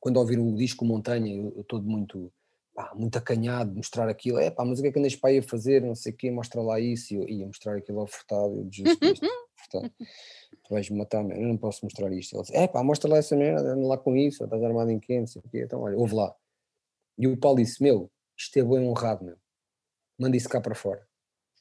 [0.00, 2.32] quando ouviram o disco Montanha, eu, eu todo muito,
[2.74, 5.30] pá, muito acanhado de mostrar aquilo, é pá, mas o que é que andas para
[5.30, 8.00] aí a fazer, não sei o quê, mostra lá isso, e eu ia mostrar aquilo
[8.00, 8.98] ao Furtado, eu Jesus
[9.54, 9.94] Furtado,
[10.64, 12.34] tu vais-me matar, eu não posso mostrar isto.
[12.34, 14.98] Ele disse, é pá, mostra lá essa merda, anda lá com isso, estás armado em
[14.98, 16.34] quê, não sei o quê, então olha, ouve lá.
[17.16, 19.36] E o Paulo disse, meu, isto é bem honrado, meu,
[20.18, 21.06] manda isso cá para fora.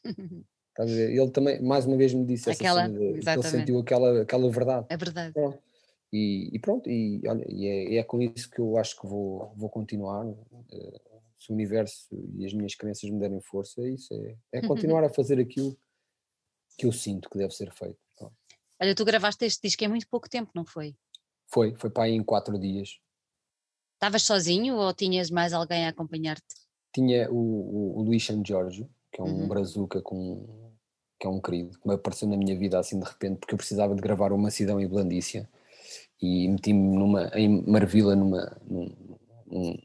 [0.77, 1.09] Estás a ver?
[1.09, 4.51] Ele também, mais uma vez, me disse aquela, essa cena de, ele sentiu aquela, aquela
[4.51, 4.85] verdade.
[4.89, 5.33] É verdade.
[6.13, 9.51] E, e, pronto, e, olha, e é, é, com isso que eu acho que vou,
[9.55, 10.27] vou continuar.
[10.27, 14.67] Uh, se o universo e as minhas crenças me derem força, é isso é, é
[14.67, 15.75] continuar a fazer aquilo
[16.77, 17.97] que eu sinto que deve ser feito.
[18.79, 20.95] Olha, tu gravaste este disco há muito pouco tempo, não foi?
[21.47, 22.99] Foi, foi para aí em quatro dias.
[23.95, 26.55] Estavas sozinho ou tinhas mais alguém a acompanhar-te?
[26.93, 29.47] Tinha o, o, o Luís San Jorge, que é um uhum.
[29.47, 30.66] brazuca com
[31.19, 33.57] que é um querido, que me apareceu na minha vida assim de repente, porque eu
[33.57, 35.49] precisava de gravar uma Mansidão e Blandícia
[36.21, 38.91] e meti-me numa, em Marvila, numa, num,
[39.49, 39.77] num,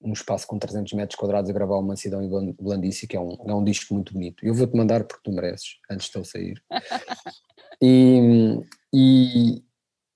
[0.00, 3.36] num, espaço com 300 metros quadrados a gravar uma Mansidão e Blandícia, que é um,
[3.46, 4.44] é um disco muito bonito.
[4.44, 6.62] Eu vou-te mandar porque tu mereces, antes de eu sair.
[7.82, 8.60] e,
[8.92, 9.62] e,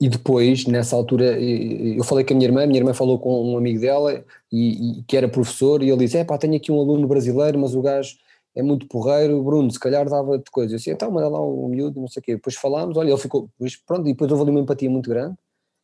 [0.01, 3.53] e depois, nessa altura, eu falei com a minha irmã, a minha irmã falou com
[3.53, 6.73] um amigo dela, e, e que era professor, e ele disse, é pá, tenho aqui
[6.73, 8.17] um aluno brasileiro, mas o gajo
[8.55, 10.75] é muito porreiro, Bruno, se calhar dava-te coisa.
[10.75, 12.35] Eu disse, então manda lá o um miúdo, não sei o quê.
[12.37, 15.37] Depois falámos, olha, ele ficou, depois, pronto, e depois houve ali uma empatia muito grande,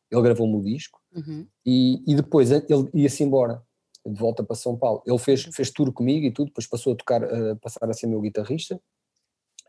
[0.09, 1.45] ele gravou-me o disco, uhum.
[1.65, 3.61] e, e depois ele ia-se embora,
[4.05, 5.01] de volta para São Paulo.
[5.05, 8.07] Ele fez, fez tour comigo e tudo, depois passou a tocar, a passar a ser
[8.07, 8.75] meu guitarrista,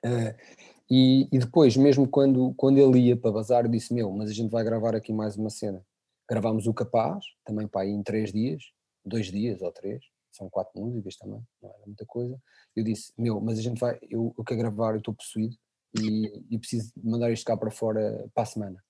[0.05, 4.31] uh, e, e, depois, mesmo quando, quando ele ia para bazar, eu disse, meu, mas
[4.31, 5.83] a gente vai gravar aqui mais uma cena.
[6.29, 8.63] Gravámos o Capaz, também para aí em três dias,
[9.05, 10.03] dois dias ou três,
[10.43, 12.41] são quatro músicas também, não era muita coisa.
[12.75, 15.57] Eu disse, meu, mas a gente vai, eu, eu quero gravar, eu estou possuído
[16.01, 18.83] e, e, preciso mandar isto cá para fora para a semana.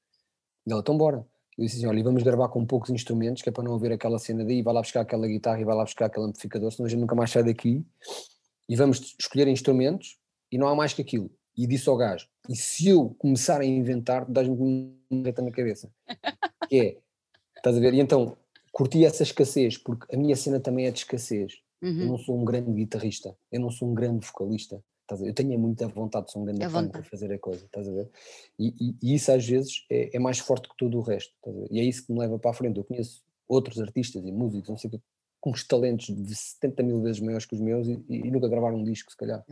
[0.66, 1.26] E ela, então bora.
[1.58, 4.18] Eu disse assim, olha, vamos gravar com poucos instrumentos, que é para não haver aquela
[4.18, 6.88] cena daí, vai lá buscar aquela guitarra e vai lá buscar aquele amplificador, senão a
[6.88, 7.84] gente nunca mais sai daqui.
[8.68, 10.18] E vamos escolher instrumentos
[10.50, 11.30] e não há mais que aquilo.
[11.54, 15.92] E disse ao gajo, e se eu começar a inventar, dás-me uma reta na cabeça.
[16.68, 16.98] Que é,
[17.54, 17.92] estás a ver?
[17.92, 18.34] E então,
[18.72, 21.52] curti essa escassez, porque a minha cena também é de escassez.
[21.80, 22.00] Uhum.
[22.00, 24.82] Eu não sou um grande guitarrista, eu não sou um grande vocalista.
[25.20, 27.92] Eu tenho muita vontade de ser um grande fã para fazer a coisa, estás a
[27.92, 28.08] ver?
[28.58, 31.34] E, e, e isso às vezes é, é, mais forte que todo o resto,
[31.70, 32.78] e é isso que me leva para a frente.
[32.78, 35.00] Eu conheço outros artistas e músicos, não sei o que,
[35.38, 38.78] com os talentos de 70 mil vezes maiores que os meus e, e nunca gravaram
[38.78, 39.44] um disco, se calhar.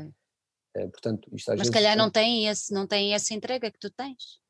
[0.75, 3.79] É, portanto, isto às Mas se calhar não tem, esse, não tem essa entrega que
[3.79, 4.41] tu tens.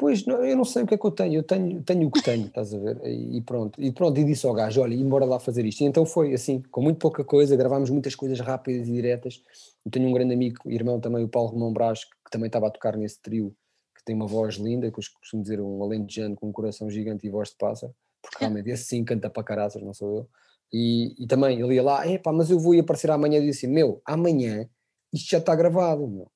[0.00, 2.10] Pois, não, eu não sei o que é que eu tenho, eu tenho, tenho o
[2.10, 2.98] que tenho, estás a ver?
[3.04, 5.82] E, e pronto, e pronto, e disse ao gajo, olha, embora lá fazer isto.
[5.82, 9.42] E então foi assim, com muito pouca coisa, gravámos muitas coisas rápidas e diretas.
[9.84, 12.70] Eu tenho um grande amigo, irmão também, o Paulo Romão Brás, que também estava a
[12.70, 13.54] tocar nesse trio,
[13.94, 17.26] que tem uma voz linda, que eu costumo dizer um alentejano com um coração gigante
[17.26, 20.28] e voz de pássaro, porque realmente esse sim canta para caraças, não sou eu.
[20.72, 23.66] E, e também ele ia lá, epá, mas eu vou ir aparecer amanhã e disse,
[23.66, 24.66] meu, amanhã
[25.12, 26.30] isto já está gravado, meu.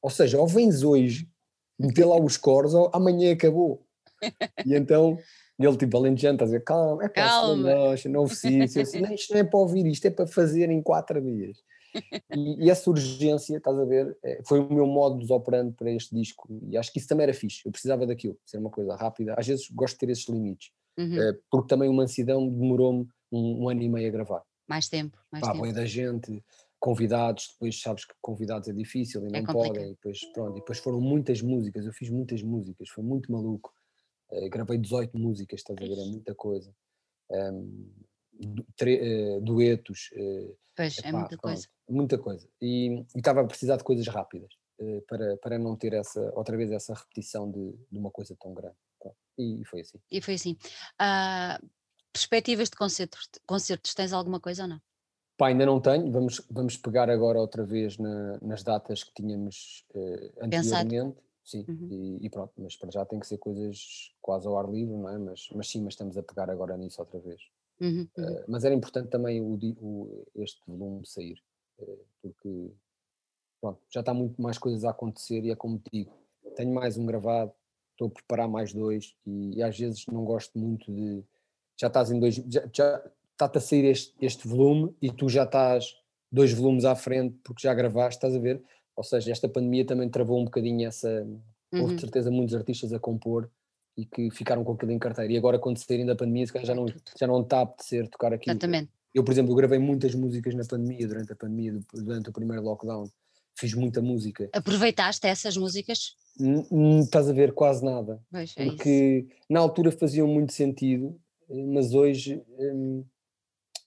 [0.00, 1.28] Ou seja, ou vens hoje
[1.80, 3.82] meter lá os cores, amanhã acabou.
[4.66, 5.18] E então
[5.58, 7.96] ele tipo alentejante, a dizer, calma, é para calma.
[8.08, 11.20] não oficício, assim, não, isto não é para ouvir, isto é para fazer em quatro
[11.20, 11.58] dias.
[12.36, 15.90] E, e, essa urgência, estás a ver, é, foi o meu modo de operando para
[15.90, 18.94] este disco e acho que isso também era fixe, eu precisava daquilo, ser uma coisa
[18.94, 21.20] rápida, às vezes gosto de ter esses limites, uhum.
[21.20, 25.18] É, porque também o Mansidão demorou-me um, um, ano e meio a gravar, Mais tempo,
[25.32, 25.72] mais pá, tempo.
[25.72, 26.40] da gente,
[26.80, 29.68] convidados, depois sabes que convidados é difícil e É não complicado.
[29.68, 33.30] podem, e depois pronto, e depois foram muitas músicas, eu fiz muitas músicas, foi muito
[33.32, 33.72] maluco,
[34.32, 36.74] Eh, gravei 18 músicas, estás a ver, é muita coisa.
[38.32, 39.00] Du- tre-
[39.36, 41.66] eh, duetos, eh, Pois, é epá, muita coisa.
[41.66, 42.48] pronto, muita coisa.
[42.60, 44.52] E e estava a precisar de coisas rápidas,
[45.06, 48.76] para, para não ter essa, outra vez essa repetição de, de uma coisa tão grande.
[48.98, 49.98] Pronto, E, foi assim.
[50.10, 50.56] E foi assim.
[50.98, 51.60] Ah,
[52.12, 54.80] perspectivas de concertos, concertos, tens alguma coisa ou não?
[55.40, 59.86] Pá, ainda não tenho, vamos, vamos pegar agora outra vez na- nas datas que tínhamos
[59.94, 60.84] eh, Pensado.
[60.84, 61.16] anteriormente.
[61.42, 61.88] Sim, Uhum.
[61.90, 65.08] e, e pronto, mas para já tem que ser coisas quase ao ar livre, não
[65.08, 65.16] é?
[65.16, 67.40] Mas, mas sim, mas estamos a pegar agora nisso outra vez.
[67.80, 68.28] Uhum, uhum.
[68.28, 71.42] Eh, mas era importante também o, o- este volume sair,
[71.78, 72.70] eh, porque
[73.62, 76.12] pronto, já está muito mais coisas a acontecer e é como te digo,
[76.54, 77.52] tenho mais um gravado,
[77.92, 81.24] estou a preparar mais dois e, e às vezes não gosto muito de
[81.78, 83.02] já estás em dois, já, já
[83.40, 85.94] está-te a sair este, este volume e tu já estás
[86.30, 88.62] dois volumes à frente porque já gravaste, estás a ver?
[88.94, 91.26] Ou seja, esta pandemia também travou um bocadinho essa.
[91.72, 91.94] Houve Uhum.
[91.94, 93.48] de certeza muitos artistas a compor
[93.96, 95.32] e que ficaram com aquilo em carteira.
[95.32, 96.86] E agora, quando saírem da pandemia, se calhar já não,
[97.18, 98.52] já não está a apetecer tocar aquilo.
[98.52, 98.90] Exatamente.
[99.14, 102.32] Eu, por exemplo, eu gravei muitas músicas na pandemia, durante a pandemia, du- durante o
[102.32, 103.08] primeiro lockdown.
[103.56, 104.48] Fiz muita música.
[104.52, 106.16] Aproveitaste essas músicas?
[106.38, 108.20] Não estás a ver quase nada.
[108.30, 108.76] Pois, é isso.
[108.76, 111.16] Porque na altura faziam muito sentido,
[111.48, 113.04] mas hoje hum,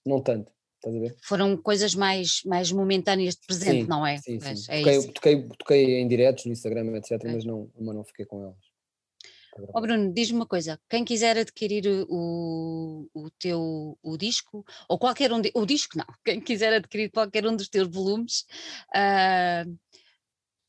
[0.04, 0.52] não tanto.
[0.76, 1.16] Estás a ver?
[1.22, 4.18] Foram coisas mais, mais momentâneas de presente, Sim, não é?
[4.18, 4.64] Sim, sim.
[4.68, 5.12] é toquei, isso.
[5.12, 7.30] toquei, toquei em diretos no Instagram, etc., Ok.
[7.32, 8.56] mas, não, mas não fiquei com elas.
[9.56, 9.80] gravar.
[9.80, 15.40] Bruno, diz-me uma coisa, quem quiser adquirir o, o teu o disco, ou qualquer um,
[15.40, 18.44] de- o disco não, quem quiser adquirir qualquer um dos teus volumes,
[18.94, 19.64] ah,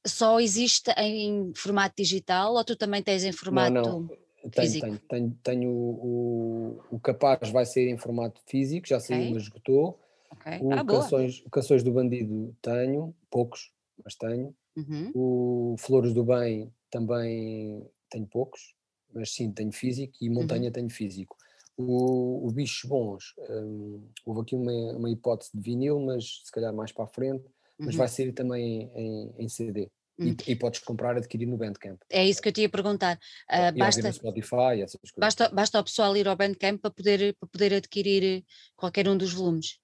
[0.07, 4.09] só existe em formato digital ou tu também tens em formato não.
[4.51, 9.33] Tenho, tenho, tenho, tenho o, o, capaz vai sair em formato físico, já saiu, Ok.
[9.33, 9.99] mas esgotou.
[10.31, 10.51] Ok.
[10.61, 13.71] O Ah, canções, canções do Bandido tenho, poucos,
[14.03, 14.55] mas tenho.
[14.75, 15.11] Uhum.
[15.13, 18.75] O Flores do Bem também tenho poucos,
[19.13, 20.35] mas sim, tenho físico e Uhum.
[20.35, 21.35] Montanha tenho físico.
[21.77, 26.73] O, o Bichos Bons, hum, houve aqui uma, uma hipótese de vinil, mas se calhar
[26.73, 27.45] mais para a frente,
[27.79, 27.99] mas Uhum.
[27.99, 29.89] vai sair também em, em CD.
[30.17, 30.35] E, Hum.
[30.47, 31.99] e podes comprar, adquirir no Bandcamp.
[32.09, 33.19] É isso que eu te ia perguntar.
[33.49, 35.13] Ah, basta, Spotify, essas coisas.
[35.17, 38.45] basta, basta o pessoal ir ao Bandcamp para poder, para poder adquirir
[38.77, 39.77] qualquer um dos volumes.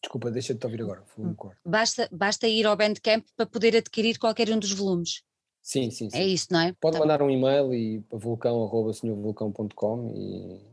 [0.00, 1.34] Desculpa, deixa de te ouvir agora, um.
[1.64, 5.22] Basta, basta ir ao Bandcamp para poder adquirir qualquer um dos volumes.
[5.60, 6.16] Sim, sim, sim.
[6.16, 6.72] É isso, não é?
[6.80, 10.64] Pode Tá- mandar um e-mail e vulcão.com e,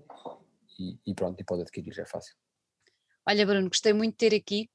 [0.80, 2.36] e, e pronto, e pode adquirir, é fácil.
[3.28, 4.70] Olha, Bruno, gostei muito de ter aqui.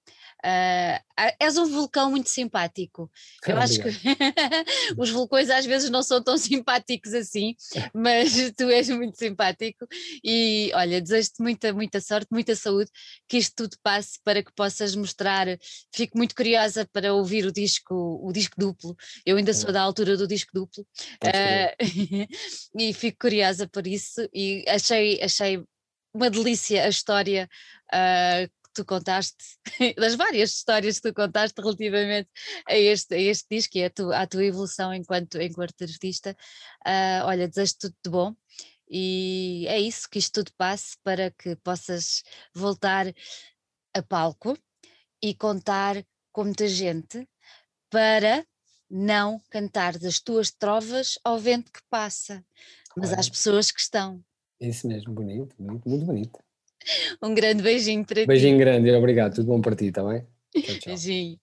[0.45, 1.01] Ah,
[1.41, 3.11] és um vulcão muito simpático.
[3.47, 3.89] Eu acho que
[4.99, 7.55] os vulcões às vezes não são tão simpáticos assim,
[7.95, 9.87] mas tu és muito simpático.
[10.23, 12.91] E olha, desejo-te muita, muita sorte, muita saúde,
[13.29, 15.47] que isto tudo passe para que possas mostrar.
[15.95, 18.97] Fico muito curiosa para ouvir o disco, o disco duplo.
[19.25, 20.87] Eu ainda sou da altura do disco duplo.
[21.25, 21.75] Ah,
[22.79, 25.65] e fico curiosa por isso e achei, achei
[26.15, 27.49] uma delícia a história
[27.93, 29.37] ah, que tu contaste,
[29.99, 32.29] das várias histórias que tu contaste relativamente
[32.69, 36.37] a este, a este disco e a tu- à tua evolução enquanto, enquanto artista.
[36.85, 38.35] Ah, olha, desejo tudo de bom
[38.89, 42.23] e é isso, que isto tudo passe para que possas
[42.55, 43.07] voltar
[43.95, 44.57] a palco
[45.23, 47.27] e contar com muita gente
[47.89, 48.47] para
[48.91, 52.45] não cantar as tuas trovas ao vento que passa,
[52.97, 54.23] mas às pessoas que estão.
[54.63, 56.39] Isso mesmo, bonito, bonito, muito bonito.
[57.21, 58.27] Um grande beijinho para ti.
[58.29, 60.25] Beijinho grande obrigado, tudo bom para ti, está bem?
[60.53, 60.81] Tchau, tchau.
[60.87, 61.39] Beijinho.